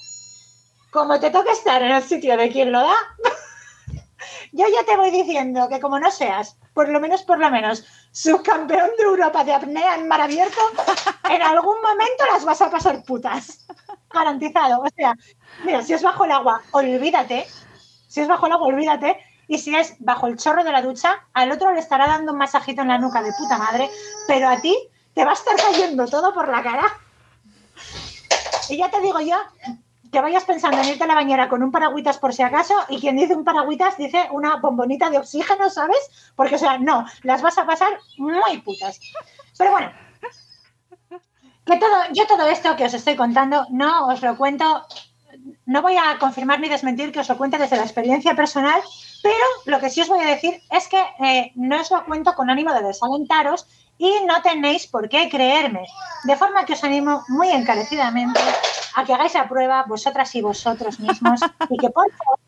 como 0.92 1.20
te 1.20 1.32
toca 1.32 1.52
estar 1.52 1.82
en 1.82 1.92
el 1.92 2.04
sitio 2.04 2.38
de 2.38 2.52
quien 2.52 2.72
lo 2.72 2.82
da, 2.82 2.94
yo 4.52 4.66
ya 4.68 4.86
te 4.86 4.98
voy 4.98 5.10
diciendo 5.10 5.68
que 5.68 5.80
como 5.80 6.00
no 6.00 6.12
seas, 6.12 6.58
por 6.76 6.90
lo 6.90 7.00
menos, 7.00 7.24
por 7.24 7.40
lo 7.40 7.50
menos, 7.50 7.86
subcampeón 8.12 8.92
de 9.00 9.04
Europa 9.04 9.44
de 9.44 9.54
apnea 9.54 9.96
en 9.96 10.08
mar 10.08 10.22
abierto, 10.22 10.62
en 11.32 11.42
algún 11.42 11.82
momento 11.82 12.24
las 12.32 12.46
vas 12.46 12.62
a 12.62 12.70
pasar 12.70 13.04
putas. 13.04 13.66
Garantizado. 14.12 14.82
O 14.84 14.88
sea, 14.96 15.16
mira, 15.66 15.82
si 15.82 15.94
es 15.94 16.04
bajo 16.04 16.24
el 16.26 16.32
agua, 16.32 16.62
olvídate. 16.72 17.48
Si 18.08 18.22
es 18.22 18.28
bajo 18.28 18.48
el 18.48 18.54
agua, 18.54 18.68
olvídate. 18.68 19.18
Y 19.48 19.60
si 19.60 19.76
es 19.76 19.96
bajo 20.00 20.28
el 20.28 20.38
chorro 20.38 20.64
de 20.64 20.72
la 20.72 20.82
ducha, 20.82 21.26
al 21.34 21.52
otro 21.52 21.72
le 21.72 21.80
estará 21.80 22.08
dando 22.08 22.34
un 22.34 22.38
masajito 22.38 22.82
en 22.82 22.90
la 22.90 22.98
nuca 22.98 23.22
de 23.22 23.32
puta 23.38 23.58
madre, 23.58 23.90
pero 24.28 24.50
a 24.50 24.60
ti 24.60 24.78
te 25.14 25.24
va 25.24 25.32
a 25.32 25.36
estar 25.36 25.56
cayendo 25.56 26.06
todo 26.08 26.34
por 26.34 26.50
la 26.50 26.62
cara. 26.62 26.86
Y 28.70 28.78
ya 28.78 28.90
te 28.92 29.00
digo 29.00 29.20
yo 29.22 29.38
que 30.12 30.22
vayas 30.22 30.46
pensando 30.46 30.80
en 30.80 30.88
irte 30.88 31.04
a 31.04 31.08
la 31.08 31.16
bañera 31.16 31.50
con 31.50 31.64
un 31.64 31.72
paragüitas 31.72 32.18
por 32.18 32.34
si 32.34 32.44
acaso, 32.44 32.74
y 32.90 33.00
quien 33.00 33.18
dice 33.18 33.36
un 33.36 33.44
paragüitas 33.44 33.98
dice 33.98 34.28
una 34.32 34.58
bombonita 34.58 35.10
de 35.10 35.18
oxígeno, 35.18 35.70
¿sabes? 35.70 36.32
Porque, 36.36 36.56
o 36.56 36.58
sea, 36.58 36.78
no, 36.78 37.06
las 37.24 37.42
vas 37.42 37.58
a 37.58 37.66
pasar 37.66 38.00
muy 38.18 38.58
putas. 38.60 39.00
Pero 39.58 39.72
bueno, 39.72 39.92
que 41.66 41.78
todo, 41.78 41.96
yo 42.14 42.26
todo 42.28 42.48
esto 42.48 42.76
que 42.76 42.86
os 42.86 42.94
estoy 42.94 43.16
contando 43.16 43.66
no 43.70 44.08
os 44.08 44.22
lo 44.22 44.38
cuento, 44.38 44.86
no 45.66 45.82
voy 45.82 45.98
a 45.98 46.18
confirmar 46.20 46.60
ni 46.60 46.70
desmentir 46.70 47.12
que 47.12 47.20
os 47.20 47.30
lo 47.30 47.38
cuente 47.38 47.58
desde 47.58 47.78
la 47.78 47.84
experiencia 47.84 48.36
personal, 48.36 48.80
pero 49.22 49.46
lo 49.66 49.80
que 49.80 49.90
sí 49.90 50.02
os 50.02 50.08
voy 50.08 50.20
a 50.22 50.28
decir 50.28 50.62
es 50.72 50.88
que 50.88 51.02
eh, 51.20 51.52
no 51.56 51.82
os 51.82 51.92
lo 51.92 52.06
cuento 52.06 52.34
con 52.36 52.50
ánimo 52.50 52.74
de 52.74 52.84
desalentaros 52.84 53.68
y 53.98 54.12
no 54.26 54.42
tenéis 54.42 54.88
por 54.88 55.10
qué 55.10 55.30
creerme. 55.30 55.86
De 56.24 56.36
forma 56.36 56.66
que 56.66 56.74
os 56.74 56.84
animo 56.84 57.24
muy 57.28 57.50
encarecidamente 57.50 58.40
a 58.96 59.04
que 59.04 59.14
hagáis 59.14 59.34
la 59.34 59.48
prueba 59.48 59.84
vosotras 59.88 60.34
y 60.36 60.42
vosotros 60.42 61.00
mismos 61.00 61.42
y 61.70 61.78
que 61.78 61.90
por 61.90 62.12
favor, 62.12 62.40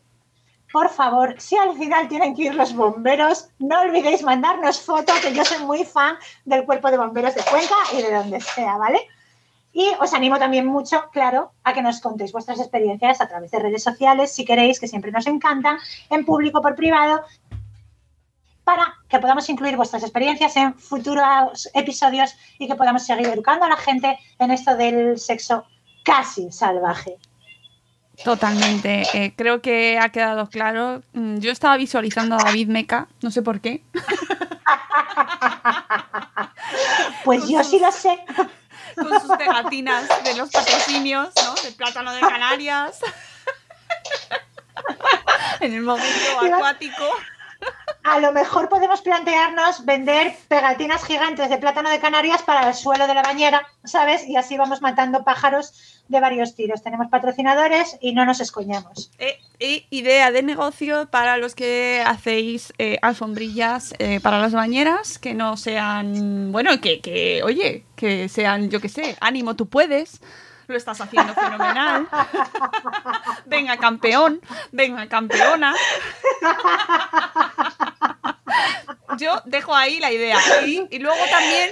por 0.72 0.88
favor, 0.88 1.34
si 1.38 1.56
al 1.56 1.76
final 1.76 2.08
tienen 2.08 2.34
que 2.34 2.44
ir 2.44 2.54
los 2.54 2.74
bomberos, 2.74 3.48
no 3.58 3.80
olvidéis 3.80 4.22
mandarnos 4.22 4.80
fotos, 4.80 5.18
que 5.18 5.34
yo 5.34 5.44
soy 5.44 5.64
muy 5.64 5.84
fan 5.84 6.16
del 6.44 6.64
cuerpo 6.64 6.90
de 6.90 6.96
bomberos 6.96 7.34
de 7.34 7.42
Cuenca 7.42 7.74
y 7.92 8.02
de 8.02 8.14
donde 8.14 8.40
sea, 8.40 8.76
¿vale? 8.76 9.00
Y 9.72 9.86
os 10.00 10.12
animo 10.14 10.38
también 10.38 10.66
mucho, 10.66 11.04
claro, 11.12 11.52
a 11.62 11.72
que 11.72 11.82
nos 11.82 12.00
contéis 12.00 12.32
vuestras 12.32 12.58
experiencias 12.58 13.20
a 13.20 13.28
través 13.28 13.50
de 13.50 13.60
redes 13.60 13.82
sociales, 13.82 14.32
si 14.32 14.44
queréis, 14.44 14.80
que 14.80 14.88
siempre 14.88 15.12
nos 15.12 15.26
encantan, 15.26 15.78
en 16.10 16.24
público, 16.24 16.60
por 16.60 16.74
privado, 16.74 17.22
para 18.64 18.94
que 19.08 19.18
podamos 19.18 19.48
incluir 19.48 19.76
vuestras 19.76 20.02
experiencias 20.02 20.56
en 20.56 20.74
futuros 20.74 21.68
episodios 21.74 22.34
y 22.58 22.66
que 22.66 22.74
podamos 22.74 23.04
seguir 23.04 23.26
educando 23.28 23.64
a 23.64 23.68
la 23.68 23.76
gente 23.76 24.18
en 24.38 24.50
esto 24.50 24.76
del 24.76 25.18
sexo 25.18 25.64
casi 26.04 26.50
salvaje. 26.50 27.16
Totalmente. 28.24 29.02
Eh, 29.14 29.32
creo 29.34 29.62
que 29.62 29.98
ha 29.98 30.10
quedado 30.10 30.48
claro. 30.48 31.02
Mm, 31.14 31.38
Yo 31.38 31.50
estaba 31.50 31.76
visualizando 31.76 32.34
a 32.34 32.44
David 32.44 32.68
Meca, 32.68 33.08
no 33.22 33.30
sé 33.30 33.42
por 33.42 33.60
qué. 33.60 33.82
Pues 37.24 37.48
yo 37.48 37.62
sí 37.62 37.78
lo 37.78 37.92
sé. 37.92 38.18
Con 38.94 39.20
sus 39.20 39.36
pegatinas 39.36 40.08
de 40.24 40.36
los 40.36 40.50
patrocinios, 40.50 41.30
¿no? 41.36 41.54
De 41.62 41.72
plátano 41.72 42.12
de 42.12 42.20
Canarias. 42.20 43.00
en 45.60 45.74
el 45.74 45.82
momento 45.82 46.40
acuático. 46.40 47.04
A 48.02 48.18
lo 48.18 48.32
mejor 48.32 48.68
podemos 48.68 49.02
plantearnos 49.02 49.84
vender 49.84 50.34
pegatinas 50.48 51.04
gigantes 51.04 51.50
de 51.50 51.58
plátano 51.58 51.90
de 51.90 52.00
Canarias 52.00 52.42
para 52.42 52.68
el 52.68 52.74
suelo 52.74 53.06
de 53.06 53.14
la 53.14 53.22
bañera, 53.22 53.66
¿sabes? 53.84 54.26
Y 54.26 54.36
así 54.36 54.56
vamos 54.56 54.80
matando 54.80 55.22
pájaros 55.22 56.00
de 56.08 56.20
varios 56.20 56.54
tiros. 56.54 56.82
Tenemos 56.82 57.08
patrocinadores 57.08 57.96
y 58.00 58.12
no 58.12 58.24
nos 58.24 58.40
escoñamos. 58.40 59.10
Eh, 59.18 59.38
eh, 59.60 59.86
idea 59.90 60.30
de 60.30 60.42
negocio 60.42 61.08
para 61.10 61.36
los 61.36 61.54
que 61.54 62.02
hacéis 62.04 62.72
eh, 62.78 62.98
alfombrillas 63.02 63.94
para 64.22 64.40
las 64.40 64.52
bañeras, 64.52 65.18
que 65.18 65.34
no 65.34 65.56
sean, 65.56 66.52
bueno, 66.52 66.80
que, 66.80 67.00
que, 67.00 67.42
oye, 67.42 67.84
que 67.96 68.28
sean, 68.28 68.70
yo 68.70 68.80
qué 68.80 68.88
sé, 68.88 69.16
ánimo, 69.20 69.56
tú 69.56 69.68
puedes. 69.68 70.20
Lo 70.70 70.76
estás 70.76 71.00
haciendo 71.00 71.34
fenomenal. 71.34 72.06
venga, 73.46 73.76
campeón. 73.76 74.40
Venga, 74.70 75.08
campeona. 75.08 75.74
Yo 79.18 79.42
dejo 79.46 79.74
ahí 79.74 79.98
la 79.98 80.12
idea. 80.12 80.38
Y, 80.64 81.00
luego 81.00 81.18
también, 81.28 81.70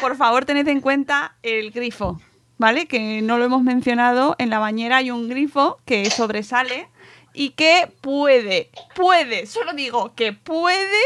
por 0.00 0.16
favor, 0.16 0.46
tened 0.46 0.66
en 0.68 0.80
cuenta 0.80 1.36
el 1.42 1.72
grifo, 1.72 2.22
¿vale? 2.56 2.86
Que 2.86 3.20
no 3.20 3.36
lo 3.36 3.44
hemos 3.44 3.62
mencionado. 3.62 4.34
En 4.38 4.48
la 4.48 4.58
bañera 4.58 4.96
hay 4.96 5.10
un 5.10 5.28
grifo 5.28 5.78
que 5.84 6.08
sobresale 6.08 6.88
y 7.34 7.50
que 7.50 7.92
puede, 8.00 8.70
puede, 8.94 9.44
solo 9.44 9.74
digo 9.74 10.14
que 10.14 10.32
puede 10.32 11.02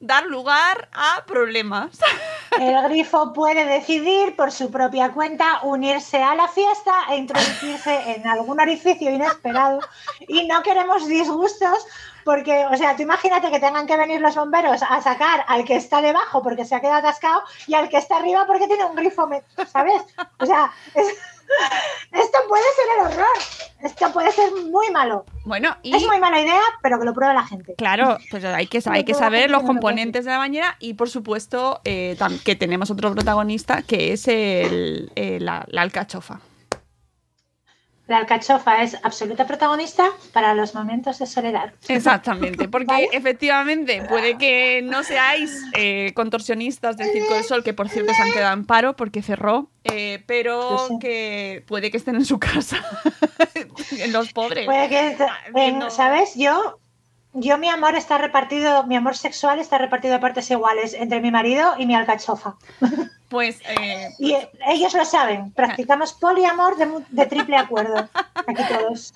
dar 0.00 0.26
lugar 0.26 0.88
a 0.92 1.24
problemas. 1.26 2.00
El 2.60 2.80
grifo 2.88 3.32
puede 3.32 3.64
decidir 3.66 4.34
por 4.36 4.50
su 4.52 4.70
propia 4.70 5.12
cuenta 5.12 5.60
unirse 5.62 6.22
a 6.22 6.34
la 6.34 6.48
fiesta 6.48 6.92
e 7.10 7.16
introducirse 7.16 8.12
en 8.16 8.26
algún 8.26 8.60
orificio 8.60 9.10
inesperado 9.10 9.80
y 10.28 10.46
no 10.46 10.62
queremos 10.62 11.06
disgustos 11.06 11.86
porque, 12.24 12.66
o 12.66 12.76
sea, 12.76 12.96
tú 12.96 13.02
imagínate 13.02 13.50
que 13.50 13.60
tengan 13.60 13.86
que 13.86 13.96
venir 13.96 14.20
los 14.20 14.34
bomberos 14.34 14.82
a 14.82 15.00
sacar 15.00 15.44
al 15.48 15.64
que 15.64 15.76
está 15.76 16.00
debajo 16.00 16.42
porque 16.42 16.64
se 16.64 16.74
ha 16.74 16.80
quedado 16.80 16.98
atascado 16.98 17.42
y 17.66 17.74
al 17.74 17.88
que 17.88 17.98
está 17.98 18.16
arriba 18.16 18.46
porque 18.46 18.66
tiene 18.66 18.84
un 18.84 18.96
grifo, 18.96 19.28
¿sabes? 19.70 20.02
O 20.40 20.46
sea, 20.46 20.72
es- 20.94 21.14
esto 22.12 22.38
puede 22.48 22.64
ser 22.64 22.84
el 22.98 23.06
horror. 23.06 23.36
Esto 23.82 24.12
puede 24.12 24.32
ser 24.32 24.50
muy 24.70 24.90
malo. 24.90 25.24
Bueno, 25.44 25.76
y 25.82 25.94
Es 25.94 26.06
muy 26.06 26.18
mala 26.18 26.40
idea, 26.40 26.60
pero 26.82 26.98
que 26.98 27.04
lo 27.04 27.14
pruebe 27.14 27.34
la 27.34 27.46
gente. 27.46 27.74
claro, 27.76 28.18
pues 28.30 28.44
hay 28.44 28.66
que, 28.66 28.82
hay 28.86 29.04
saber 29.14 29.50
los 29.50 29.62
componentes 29.62 30.24
de 30.24 30.30
la 30.30 30.38
bañera 30.38 30.76
y, 30.80 30.94
por 30.94 31.10
supuesto, 31.10 31.80
eh, 31.84 32.16
que 32.44 32.56
tenemos 32.56 32.90
otro 32.90 33.12
protagonista 33.12 33.82
que 33.82 34.12
es 34.12 34.28
el, 34.28 35.12
eh, 35.14 35.38
la, 35.40 35.64
la 35.68 35.82
alcachofa. 35.82 36.40
La 38.06 38.18
alcachofa 38.18 38.82
es 38.82 38.96
absoluta 39.02 39.46
protagonista 39.48 40.08
para 40.32 40.54
los 40.54 40.74
momentos 40.76 41.18
de 41.18 41.26
soledad. 41.26 41.72
Exactamente, 41.88 42.68
porque 42.70 42.86
¿Vale? 42.86 43.08
efectivamente 43.12 44.02
puede 44.08 44.38
que 44.38 44.80
no 44.82 45.02
seáis 45.02 45.60
eh, 45.74 46.12
contorsionistas 46.14 46.96
del 46.96 47.10
Circo 47.10 47.34
del 47.34 47.42
Sol, 47.44 47.64
que 47.64 47.74
por 47.74 47.88
cierto 47.88 48.14
se 48.14 48.22
han 48.22 48.30
quedado 48.32 48.54
en 48.54 48.64
paro 48.64 48.94
porque 48.94 49.22
cerró, 49.22 49.70
eh, 49.84 50.22
pero 50.26 50.78
Sí, 50.78 50.84
sí. 50.90 50.98
que 51.00 51.64
puede 51.66 51.90
que 51.90 51.96
estén 51.96 52.14
en 52.14 52.24
su 52.24 52.38
casa, 52.38 52.78
los 54.10 54.32
pobres. 54.32 54.66
Puede 54.66 54.88
que, 54.88 55.00
en- 55.10 55.16
viendo- 55.54 55.90
¿sabes? 55.90 56.34
Yo, 56.36 56.78
yo 57.38 57.58
mi 57.58 57.68
amor 57.68 57.94
está 57.94 58.16
repartido, 58.16 58.84
mi 58.84 58.96
amor 58.96 59.16
sexual 59.16 59.58
está 59.58 59.76
repartido 59.76 60.16
a 60.16 60.20
partes 60.20 60.50
iguales 60.50 60.94
entre 60.94 61.20
mi 61.20 61.30
marido 61.30 61.74
y 61.78 61.84
mi 61.84 61.94
alcachofa. 61.94 62.56
Pues 63.28 63.60
eh, 63.68 64.08
Y 64.18 64.32
eh, 64.32 64.50
ellos 64.68 64.94
lo 64.94 65.04
saben. 65.04 65.52
Practicamos 65.52 66.14
poliamor 66.14 66.76
de, 66.76 66.88
de 67.10 67.26
triple 67.26 67.56
acuerdo. 67.56 68.08
Aquí 68.34 68.62
todos. 68.68 69.12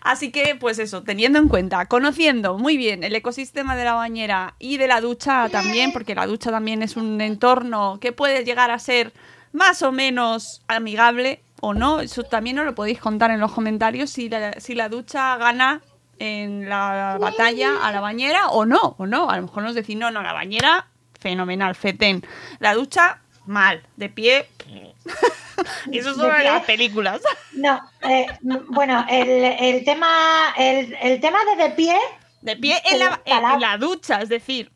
Así 0.00 0.30
que, 0.30 0.54
pues 0.54 0.78
eso, 0.78 1.02
teniendo 1.02 1.38
en 1.38 1.48
cuenta, 1.48 1.84
conociendo 1.86 2.56
muy 2.56 2.78
bien 2.78 3.04
el 3.04 3.14
ecosistema 3.14 3.76
de 3.76 3.84
la 3.84 3.94
bañera 3.94 4.54
y 4.58 4.78
de 4.78 4.86
la 4.86 5.02
ducha 5.02 5.48
también, 5.50 5.92
porque 5.92 6.14
la 6.14 6.26
ducha 6.26 6.50
también 6.50 6.82
es 6.82 6.96
un 6.96 7.20
entorno 7.20 7.98
que 8.00 8.12
puede 8.12 8.44
llegar 8.44 8.70
a 8.70 8.78
ser 8.78 9.12
más 9.52 9.82
o 9.82 9.92
menos 9.92 10.62
amigable 10.68 11.42
o 11.60 11.74
no, 11.74 12.00
eso 12.00 12.22
también 12.22 12.56
nos 12.56 12.64
lo 12.64 12.74
podéis 12.74 13.00
contar 13.00 13.30
en 13.32 13.40
los 13.40 13.52
comentarios 13.52 14.10
si 14.10 14.28
la, 14.28 14.60
si 14.60 14.74
la 14.74 14.88
ducha 14.88 15.36
gana 15.36 15.82
en 16.18 16.68
la 16.68 17.16
batalla 17.20 17.76
a 17.82 17.92
la 17.92 18.00
bañera 18.00 18.48
o 18.48 18.64
no, 18.64 18.96
o 18.98 19.06
no. 19.06 19.30
A 19.30 19.36
lo 19.36 19.42
mejor 19.42 19.62
nos 19.62 19.74
decís, 19.74 19.96
no, 19.96 20.10
no, 20.10 20.22
la 20.22 20.32
bañera, 20.32 20.86
fenomenal, 21.20 21.74
fetén. 21.74 22.24
La 22.58 22.74
ducha, 22.74 23.20
mal, 23.46 23.82
de 23.96 24.08
pie. 24.08 24.48
Eso 25.92 26.14
De 26.14 26.28
en 26.28 26.34
pie. 26.36 26.44
las 26.44 26.64
películas. 26.64 27.20
No, 27.52 27.80
eh, 28.02 28.26
bueno, 28.68 29.04
el, 29.08 29.28
el 29.28 29.84
tema, 29.84 30.54
el, 30.56 30.96
el 31.02 31.20
tema 31.20 31.38
de 31.44 31.62
de 31.64 31.70
pie, 31.70 31.96
De 32.42 32.56
pie 32.56 32.80
en 32.90 32.98
la, 33.00 33.20
en- 33.24 33.44
en 33.44 33.60
la 33.60 33.76
ducha, 33.76 34.20
es 34.22 34.28
decir, 34.28 34.70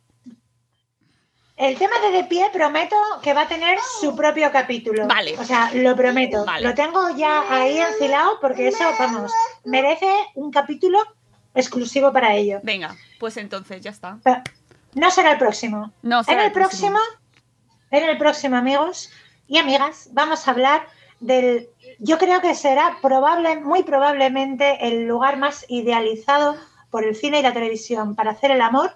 el 1.57 1.78
tema 1.78 1.92
de 2.00 2.11
de 2.11 2.24
pie 2.24 2.48
prometo 2.52 2.96
que 3.22 3.35
va 3.35 3.42
a 3.42 3.48
tener 3.48 3.78
su 4.00 4.16
propio 4.16 4.50
capítulo. 4.50 5.07
Vale. 5.07 5.38
O 5.38 5.44
sea, 5.44 5.70
lo 5.74 5.94
prometo. 5.94 6.44
Vale. 6.44 6.66
Lo 6.66 6.74
tengo 6.74 7.11
ya 7.16 7.44
ahí 7.48 7.78
enfilado 7.78 8.38
porque 8.40 8.68
eso, 8.68 8.83
vamos, 8.98 9.31
merece 9.64 10.11
un 10.35 10.50
capítulo 10.50 10.98
exclusivo 11.55 12.12
para 12.12 12.35
ello. 12.35 12.61
Venga, 12.62 12.97
pues 13.19 13.37
entonces 13.37 13.81
ya 13.81 13.91
está. 13.91 14.19
Pero 14.23 14.43
no 14.95 15.11
será 15.11 15.33
el 15.33 15.38
próximo. 15.38 15.93
No 16.03 16.23
será 16.25 16.35
en 16.35 16.41
el, 16.41 16.47
el 16.47 16.53
próximo. 16.53 16.93
próximo, 16.93 17.21
en 17.91 18.05
el 18.09 18.19
próximo, 18.19 18.57
amigos 18.57 19.11
y 19.49 19.59
amigas, 19.59 20.09
vamos 20.12 20.47
a 20.47 20.51
hablar 20.51 20.87
del. 21.21 21.69
Yo 21.99 22.19
creo 22.19 22.41
que 22.41 22.55
será 22.55 22.97
probable, 23.01 23.61
muy 23.61 23.83
probablemente, 23.83 24.87
el 24.87 25.07
lugar 25.07 25.37
más 25.37 25.65
idealizado 25.69 26.57
por 26.91 27.05
el 27.05 27.15
cine 27.15 27.41
y 27.41 27.43
la 27.43 27.53
televisión 27.53 28.15
para 28.15 28.33
hacer 28.33 28.51
el 28.51 28.61
amor, 28.61 28.93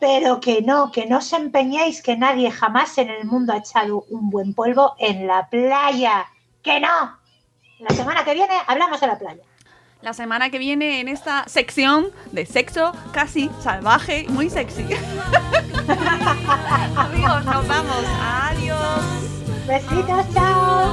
pero 0.00 0.40
que 0.40 0.62
no, 0.62 0.90
que 0.90 1.06
no 1.06 1.18
os 1.18 1.32
empeñéis 1.32 2.02
que 2.02 2.16
nadie 2.16 2.50
jamás 2.50 2.98
en 2.98 3.10
el 3.10 3.24
mundo 3.24 3.52
ha 3.52 3.58
echado 3.58 4.04
un 4.08 4.30
buen 4.30 4.54
polvo 4.54 4.94
en 4.98 5.26
la 5.26 5.48
playa. 5.48 6.26
¡Que 6.62 6.80
no! 6.80 7.18
La 7.78 7.90
semana 7.90 8.24
que 8.24 8.34
viene 8.34 8.54
hablamos 8.66 9.00
de 9.00 9.06
la 9.06 9.18
playa. 9.18 9.42
La 10.02 10.12
semana 10.12 10.50
que 10.50 10.58
viene 10.58 11.00
en 11.00 11.06
esta 11.06 11.44
sección 11.46 12.08
de 12.32 12.44
sexo 12.44 12.92
casi 13.12 13.48
salvaje, 13.60 14.26
muy 14.30 14.50
sexy. 14.50 14.82
Amigos, 16.96 17.44
nos 17.44 17.68
vamos. 17.68 18.04
Adiós. 18.20 19.00
Besitos, 19.68 20.26
chao. 20.34 20.92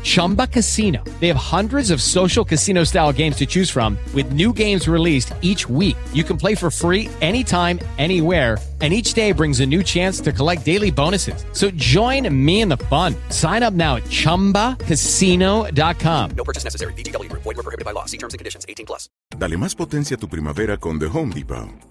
Chumba 0.03 0.47
Casino. 0.47 1.03
They 1.19 1.27
have 1.27 1.37
hundreds 1.37 1.91
of 1.91 2.01
social 2.01 2.43
casino 2.43 2.83
style 2.83 3.13
games 3.13 3.35
to 3.37 3.45
choose 3.45 3.69
from, 3.69 3.97
with 4.13 4.33
new 4.33 4.51
games 4.51 4.87
released 4.87 5.33
each 5.41 5.69
week. 5.69 5.95
You 6.11 6.23
can 6.23 6.37
play 6.37 6.55
for 6.55 6.71
free 6.71 7.07
anytime, 7.21 7.79
anywhere. 7.99 8.57
And 8.81 8.91
each 8.93 9.13
day 9.13 9.31
brings 9.31 9.59
a 9.59 9.65
new 9.65 9.83
chance 9.83 10.19
to 10.21 10.31
collect 10.31 10.65
daily 10.65 10.89
bonuses. 10.89 11.45
So 11.53 11.69
join 11.75 12.27
me 12.33 12.61
in 12.61 12.69
the 12.69 12.77
fun. 12.89 13.13
Sign 13.29 13.61
up 13.61 13.75
now 13.75 13.97
at 13.97 14.05
chumbacasino.com. 14.05 16.29
No 16.31 16.43
purchase 16.43 16.63
necessary. 16.63 16.93
VGW 16.93 17.29
Group. 17.29 17.43
Void 17.43 17.57
were 17.57 17.63
prohibited 17.63 17.85
by 17.85 17.91
law. 17.91 18.05
See 18.05 18.17
terms 18.17 18.33
and 18.33 18.39
conditions. 18.39 18.65
18 18.67 18.87
plus. 18.87 19.07
Dale 19.37 19.57
más 19.57 19.75
potencia 19.75 20.15
a 20.15 20.19
tu 20.19 20.27
primavera 20.27 20.77
con 20.77 20.97
The 20.97 21.09
Home 21.13 21.31
Depot. 21.31 21.90